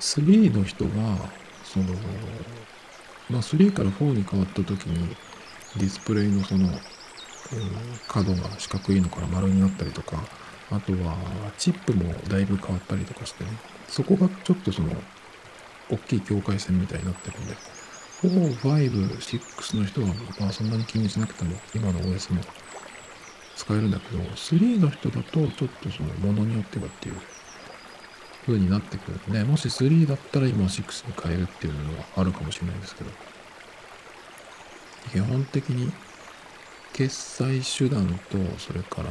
[0.00, 0.90] 3の人が、
[1.64, 1.86] その、
[3.30, 5.16] まあ3から4に変わった時に
[5.76, 6.80] ディスプレイのそのうん
[8.08, 10.24] 角が四角いのから丸になったりとか、
[10.70, 11.16] あとは
[11.58, 13.50] チップもだいぶ変わったりとかしてね、
[13.88, 14.90] そこがちょっとその、
[15.88, 17.56] 大きい境界線みたいになってるんで、
[18.22, 20.08] 4、5、6の人は
[20.40, 22.40] まあそんなに気にしなくても今の OS も
[23.56, 27.16] 使えるんだけど、3の人だとちょっとそのものによってはっていう
[28.46, 33.10] 風になってくるんで、もし3だったら今は6に変えるっていうのはあるかもしれないですけど、
[35.12, 35.92] 基本的に
[36.92, 39.10] 決済手段と、それから、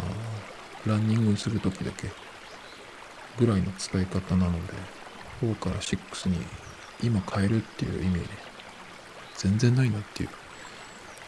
[0.85, 2.11] ランニングするときだけ、
[3.37, 4.73] ぐらいの使い方なので、
[5.41, 6.37] 4から6に
[7.03, 8.27] 今変えるっていう意味ね、
[9.37, 10.29] 全然ないなっていう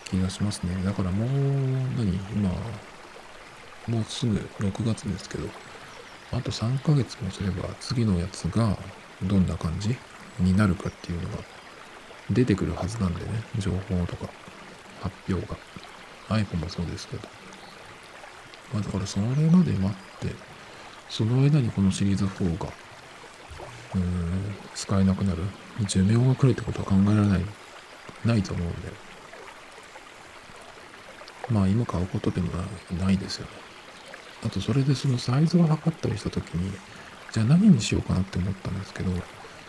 [0.06, 0.76] 気がしますね。
[0.84, 1.30] だからもう、
[1.98, 2.14] 何？
[2.34, 2.50] 今、
[3.88, 5.48] もうすぐ6月ですけど、
[6.32, 8.78] あと3ヶ月もすれば次のやつが
[9.24, 9.96] どんな感じ
[10.40, 11.38] になるかっていうのが
[12.30, 13.28] 出てくるはずなんでね、
[13.58, 14.30] 情報とか
[15.02, 15.58] 発表が。
[16.30, 17.28] iPhone もそうですけど。
[18.74, 19.96] まあだからそれまで待
[20.26, 20.36] って、
[21.10, 22.66] その間にこのシリーズ4が、
[23.96, 25.44] うーん、使えなくなる。
[25.88, 27.46] 寿命が来るってことは考えられない、
[28.26, 28.92] ないと思うんで。
[31.50, 32.52] まあ今買うことでも
[33.00, 33.52] ないですよね。
[34.46, 36.72] あとそれでそのサイズを測ったりしたときに、
[37.32, 39.12] じゃあ何にしようかなって思ったんですけど、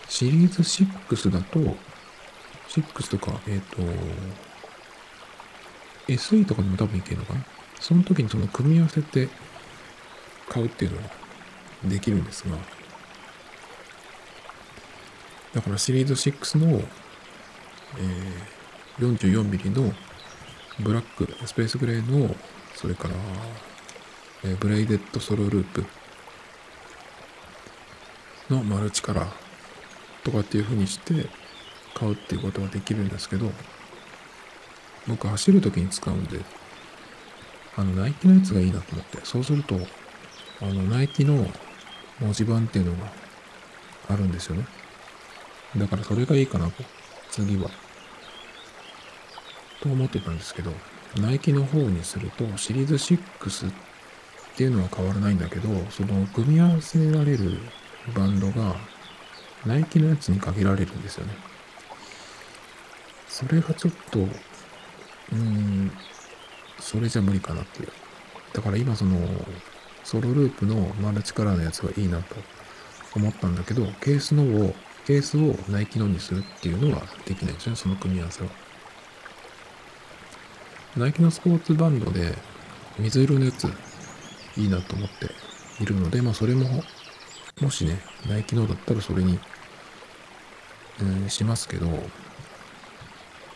[0.08, 1.58] シリーズ6だと、
[2.68, 3.82] 6とか、えっ、ー、と、
[6.08, 7.44] SE とかでも多分いけるのかな？
[7.80, 9.28] その時にその組み合わせて
[10.48, 11.04] 買うっていうのは
[11.84, 12.56] できるんですが、
[15.54, 18.37] だからシリーズ6の、えー、
[18.98, 19.92] 44mm の
[20.80, 22.34] ブラック、スペースグレーの、
[22.74, 23.14] それから、
[24.44, 25.84] え、ブレイデッドソロループ
[28.50, 29.30] のマルチカラー
[30.24, 31.28] とかっていう風にして
[31.94, 33.50] 買うっていうことはできるんですけど、
[35.06, 36.40] 僕走る時に使うんで、
[37.76, 39.78] あの、ナイキのやつがいいなと思って、そうすると、
[40.60, 41.46] あの、ナイキの
[42.20, 43.12] 文字盤っていうのが
[44.08, 44.66] あるんですよね。
[45.76, 46.82] だからそれがいいかなと、
[47.30, 47.70] 次は。
[49.80, 50.72] と思ってたんですけど、
[51.20, 53.72] ナイキの方にすると、シリーズ6っ
[54.56, 57.58] ていうのは変わらないんだけど、その組み合わせられる
[58.14, 58.76] バンドが、
[59.66, 61.32] ナイキのやつに限られるんですよね。
[63.28, 64.28] それがちょっと
[65.32, 65.92] うーん、
[66.80, 67.88] それじゃ無理かなっていう。
[68.52, 69.18] だから今その、
[70.04, 72.36] ソロループのマルチカラーのやつがいいなと
[73.14, 74.74] 思ったんだけど、ケースのを
[75.06, 78.50] ケースをナイキのにするっていうのはできないんですよね、その組み合わせは。
[80.96, 82.34] ナイキのスポーツバンドで
[82.98, 83.68] 水色のやつ
[84.56, 85.30] いいなと思って
[85.82, 86.82] いるので、まあそれも、
[87.60, 89.38] もしね、ナイキのだったらそれに、
[91.00, 91.86] うん、しますけど、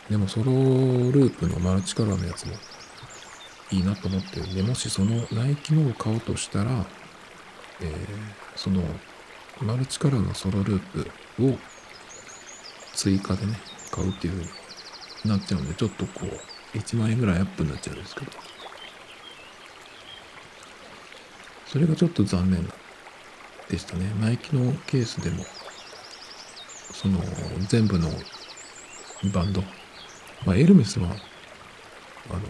[0.08, 2.52] でもソロループのマルチカラーのやつも
[3.70, 6.86] いいなと思ってるんで、もしそのナイキのを買おうとしたら、
[7.80, 7.96] えー、
[8.54, 8.82] その
[9.60, 11.58] マルチカラーのソロループを
[12.94, 13.58] 追加でね、
[13.90, 14.44] 買うっていう風
[15.24, 18.32] になっちゃうんで、ちょっとこう、1万円ぐらいアップになっちゃうんですけど、
[21.66, 22.68] それがちょっと残念
[23.68, 24.12] でしたね。
[24.20, 25.44] ナイキのケースでも、
[26.92, 27.20] その
[27.68, 28.10] 全部の
[29.32, 29.62] バンド、
[30.44, 32.40] まあ、エルメスは、あの、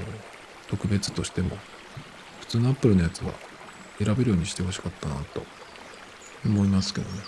[0.68, 1.56] 特別としても、
[2.40, 3.32] 普通のアップルのやつは
[3.98, 5.44] 選べるようにしてほしかったなと
[6.44, 7.20] 思いますけどね。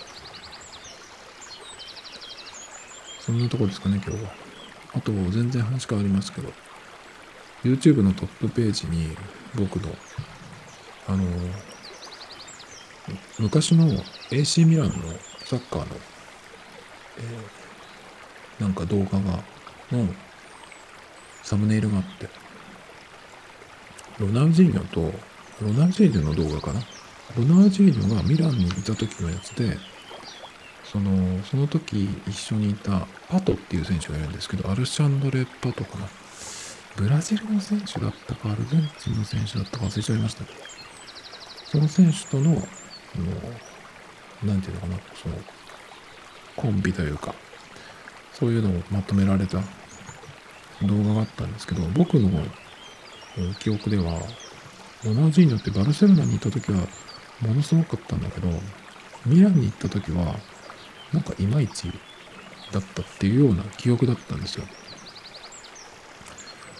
[3.19, 4.31] そんなとこですかね、今日は。
[4.93, 6.51] あと、全然話変わりますけど、
[7.63, 9.15] YouTube のトップページに
[9.55, 9.89] 僕の、
[11.07, 11.23] あの、
[13.39, 13.87] 昔の
[14.31, 14.93] AC ミランの
[15.45, 15.85] サッカーの、
[17.17, 19.43] えー、なんか動画が、
[19.91, 20.07] の
[21.43, 22.27] サムネイルがあって、
[24.19, 25.13] ロナウジーニョと、
[25.61, 26.81] ロナウジーニョの動画かな？
[27.37, 29.77] ロナウジーニョがミランにいた時のやつで、
[30.83, 36.07] その、その時一緒にいたパトっていう選手がいるんですけど、アルシャンドレ・パトかな？
[36.95, 40.59] ブラジルの選手だったか、アルゼンチンの選手だったか忘れちゃいましたけど、
[41.65, 43.19] その選手との、そ
[44.47, 45.35] の、なんていうのかな、その、
[46.55, 47.35] コンビというか、
[48.31, 49.57] そういうのをまとめられた
[50.83, 52.29] 動画があったんですけど、僕の
[53.59, 54.21] 記憶では、
[55.03, 56.87] ロナウジーニョってバルセロナに行った時は
[57.41, 58.47] ものすごかったんだけど、
[59.25, 60.39] ミランに行った時は、
[61.11, 61.91] なんかいまいち
[62.71, 64.65] だったっていうような記憶だったんですよ。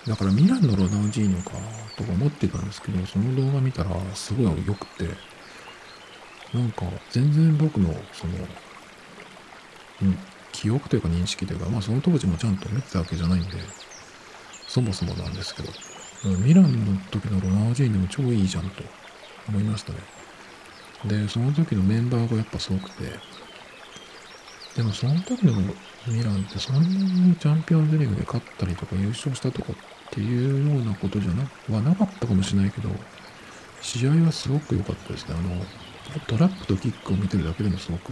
[0.08, 1.52] だからミランのロナウジーニョか
[1.98, 5.10] とか思ってたんですけど、その動画見たらすごい良くて、
[6.54, 8.34] なんか全然僕のその、
[10.04, 10.18] うん、
[10.52, 13.50] 記憶というか認識というか、まあその当時もちゃんと見てたわけじゃないんで、
[14.68, 15.70] そもそもなんですけど、
[16.38, 18.84] ミランの時のロナウジーニョも超いいじゃんと
[19.50, 20.00] 思いましたね。
[21.06, 23.20] で、その時のメンバーがやっぱすごくて、
[24.76, 25.54] でもその時の
[26.08, 29.76] ミランってそんなにチャンピオンズリーグで勝ったりとか優勝したとかっ
[30.12, 32.90] ていうようなことじゃなはなかったかもしれないけど、
[33.82, 35.36] 試合はすごく良かったですね。
[35.38, 38.12] あの、トラップとキックを見てるだけでもすごく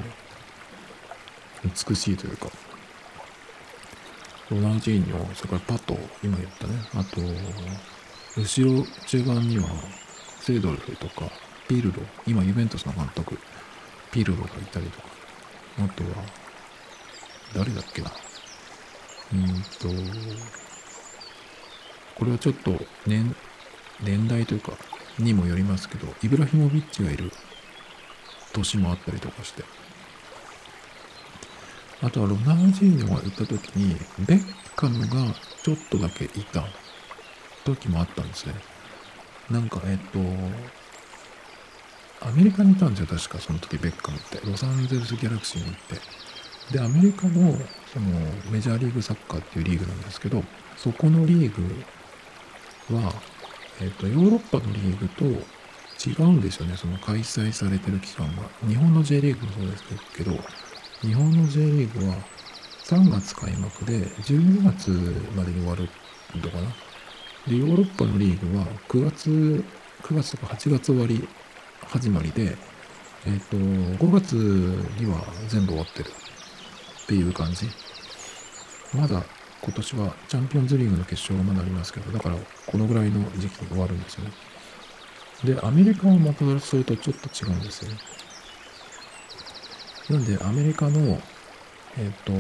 [1.88, 2.48] 美しいというか、
[4.50, 6.74] ロナウジーニョ、それからパト、今言ったね。
[6.94, 7.22] あと、
[8.40, 9.68] 後ろ中盤には、
[10.40, 11.30] セイドルフとか、
[11.68, 13.38] ピルロ、今ユベントスの監督、
[14.12, 15.08] ピルロがいたりとか、
[15.80, 16.43] あとは、
[17.54, 18.12] 誰だっけな。
[19.34, 19.88] うんと、
[22.16, 23.36] これはちょっと年、
[24.02, 24.74] 年代というか、
[25.20, 27.32] にもよりますけど、イブラヒモビッチがいる
[28.54, 29.64] 年もあったりとかして、
[32.02, 34.42] あとはロナウジーニョが行った時に、ベッ
[34.76, 35.34] カムが
[35.64, 36.66] ちょっとだけいた
[37.64, 38.56] 時もあったんですね。
[39.50, 40.20] なんか、えっと、
[42.26, 44.40] アメリカにいたんですよ、確かその時ベッカムって。
[44.46, 46.02] ロサンゼルスギャラクシーに行って。
[46.72, 47.54] で、アメリカの
[47.94, 48.08] その
[48.52, 50.44] メジャーリーグサッカーっていうリーグなんですけど、
[50.78, 51.54] そこのリー
[52.90, 53.14] グは、
[53.82, 55.26] えっと、ヨーロッパのリーグと
[56.10, 58.44] 違うんですよね、その開催されてる期間が。
[58.68, 59.84] 日本の J リーグもそうです
[60.16, 60.32] けど、
[61.02, 62.16] 日本の J リーグは
[62.86, 64.90] 3月開幕で12月
[65.36, 65.90] までに終わる
[66.36, 66.68] のかな。
[67.48, 69.64] で、ヨーロッパのリーグは9月、
[70.02, 71.28] 9月とか8月終わり
[71.88, 72.58] 始まりで、
[73.26, 76.12] えっ、ー、と、5月には全部終わってる
[77.04, 77.68] っていう感じ。
[78.94, 79.24] まだ
[79.62, 82.36] 今年はチャンピオンズリーグの決勝がまだありますけど、だから
[82.66, 84.32] このぐらいの時期に終わるんですよね。
[85.44, 87.98] で、アメリカはまたそれとちょっと違うんですよね。
[90.10, 91.22] なんでアメリカの、
[91.98, 92.34] えっ、と、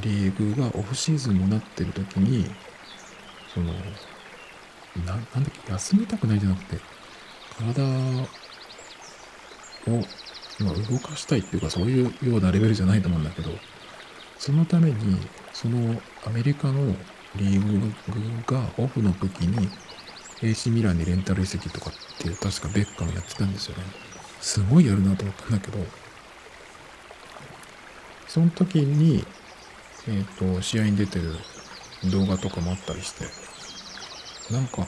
[0.00, 2.48] リーグがオフシーズンになってる時に、
[3.52, 3.72] その、
[5.04, 6.78] ななんだっけ、休みたくないじゃなくて、
[7.58, 7.88] 体を、
[10.60, 13.50] まあ、動かしたいっていうか、そういうようなレベルじゃないと思うんだけど、
[14.40, 15.18] そのために、
[15.52, 16.96] そのアメリカの
[17.36, 17.92] リーグ
[18.50, 19.68] がオフの時に、
[20.40, 23.84] AC ミランにレンタル移籍とかっていう、確かベッカムやってたんですよね。
[24.40, 25.78] すごいやるなと思ったんだけど、
[28.28, 29.26] その時に、
[30.08, 31.36] えっ、ー、と、試合に出てる
[32.10, 33.26] 動画とかもあったりして、
[34.54, 34.86] なんか、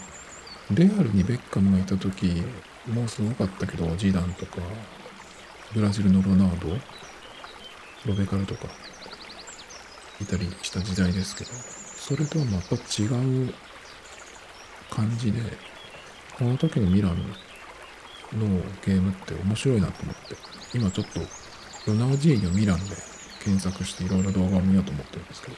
[0.71, 2.43] レアルにベッカムがいた時
[2.87, 4.63] もすごかったけど、ジダンとか、
[5.75, 6.69] ブラジルのロナウド
[8.07, 8.69] ロベカルとか
[10.23, 13.55] いたりした時代ですけどそれとはまた違う
[14.91, 15.41] 感じで
[16.39, 17.17] この時のミラン
[18.39, 20.37] のゲームって面白いなと思って
[20.75, 21.21] 今ちょっと
[21.87, 22.97] ロナウジーニョミランで
[23.45, 25.57] 検索していろいろ動画を見ようと思ってるんですけど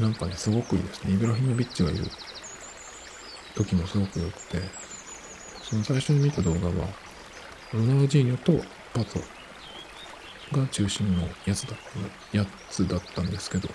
[0.00, 1.14] なんかねすごくいいですね。
[1.14, 2.04] イブラヒモビッチがいる
[3.54, 4.60] 時もすごく良くて
[5.62, 6.88] その最初に見た動画は
[7.72, 9.20] ロナウジーニョとパト
[10.52, 11.76] が中心のやつだっ
[12.30, 13.68] たやつだったんですけど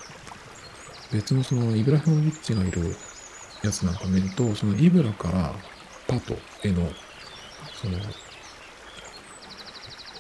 [1.12, 2.96] 別のそのイブラヒモビッチがいる
[3.64, 5.54] やつなんか見るとそのイブラから
[6.08, 6.90] パトへの
[7.74, 7.98] その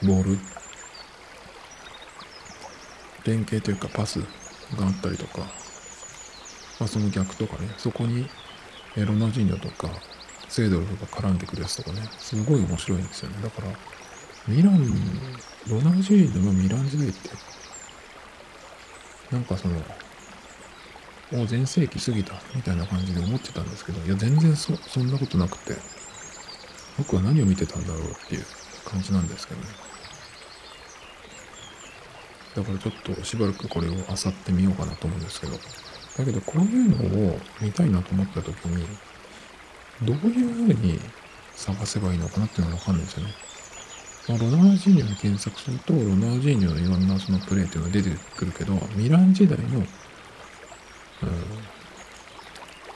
[0.03, 0.37] ボール
[3.25, 4.25] 連携というかパスが
[4.87, 5.39] あったりとか、
[6.79, 8.27] まあ、その逆とかねそこに
[8.95, 9.89] ロナジーニョとか
[10.49, 13.37] セイドルフが絡んでくるやつとかねすごい面白いんですよね。
[13.41, 13.67] だから
[14.47, 14.87] ミラン
[15.69, 17.29] ロナウジーニョのミラン時代って
[19.31, 19.75] なんかその
[21.31, 25.75] もう全盛期過ぎたみたいな感じで思ってたんですけどいや全然そそんなことなくて
[26.97, 28.45] 僕は何を見てたんだろうっていう
[28.85, 29.67] 感じなんですけどね
[32.55, 38.85] だからちょっとしばらくこれを漁ってみようかなと思うんですけど、だけどこういうのを見たいなと思った時に、
[40.01, 40.99] どういうふうに
[41.55, 43.33] 探せばいいのかなっていうのがわかんないですよね。
[44.27, 49.85] ま、ロナウジーニョに検索すると、ロナウジーニョのいろんなそのプレーっていうのが出てくるけど、ミラン時代の、うん、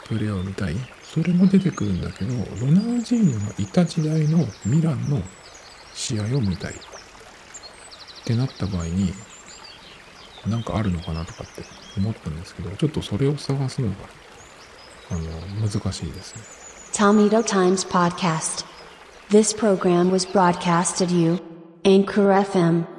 [0.08, 0.76] プレーを見たい
[1.16, 5.22] それも出てくるんだけど、ロナウジーニョがいた時代のミランの
[5.94, 6.76] 試合を見たいっ
[8.26, 9.14] てなった場合に、
[10.46, 11.64] なんかあるのかなとかって
[11.96, 13.96] 思ったんですけど、ちょっとそれを探すのが、
[15.12, 16.42] あの、難しいですね。
[16.92, 18.75] Tomato Times Podcast.
[19.30, 21.40] This program was broadcasted you,
[21.84, 22.95] Anchor FM.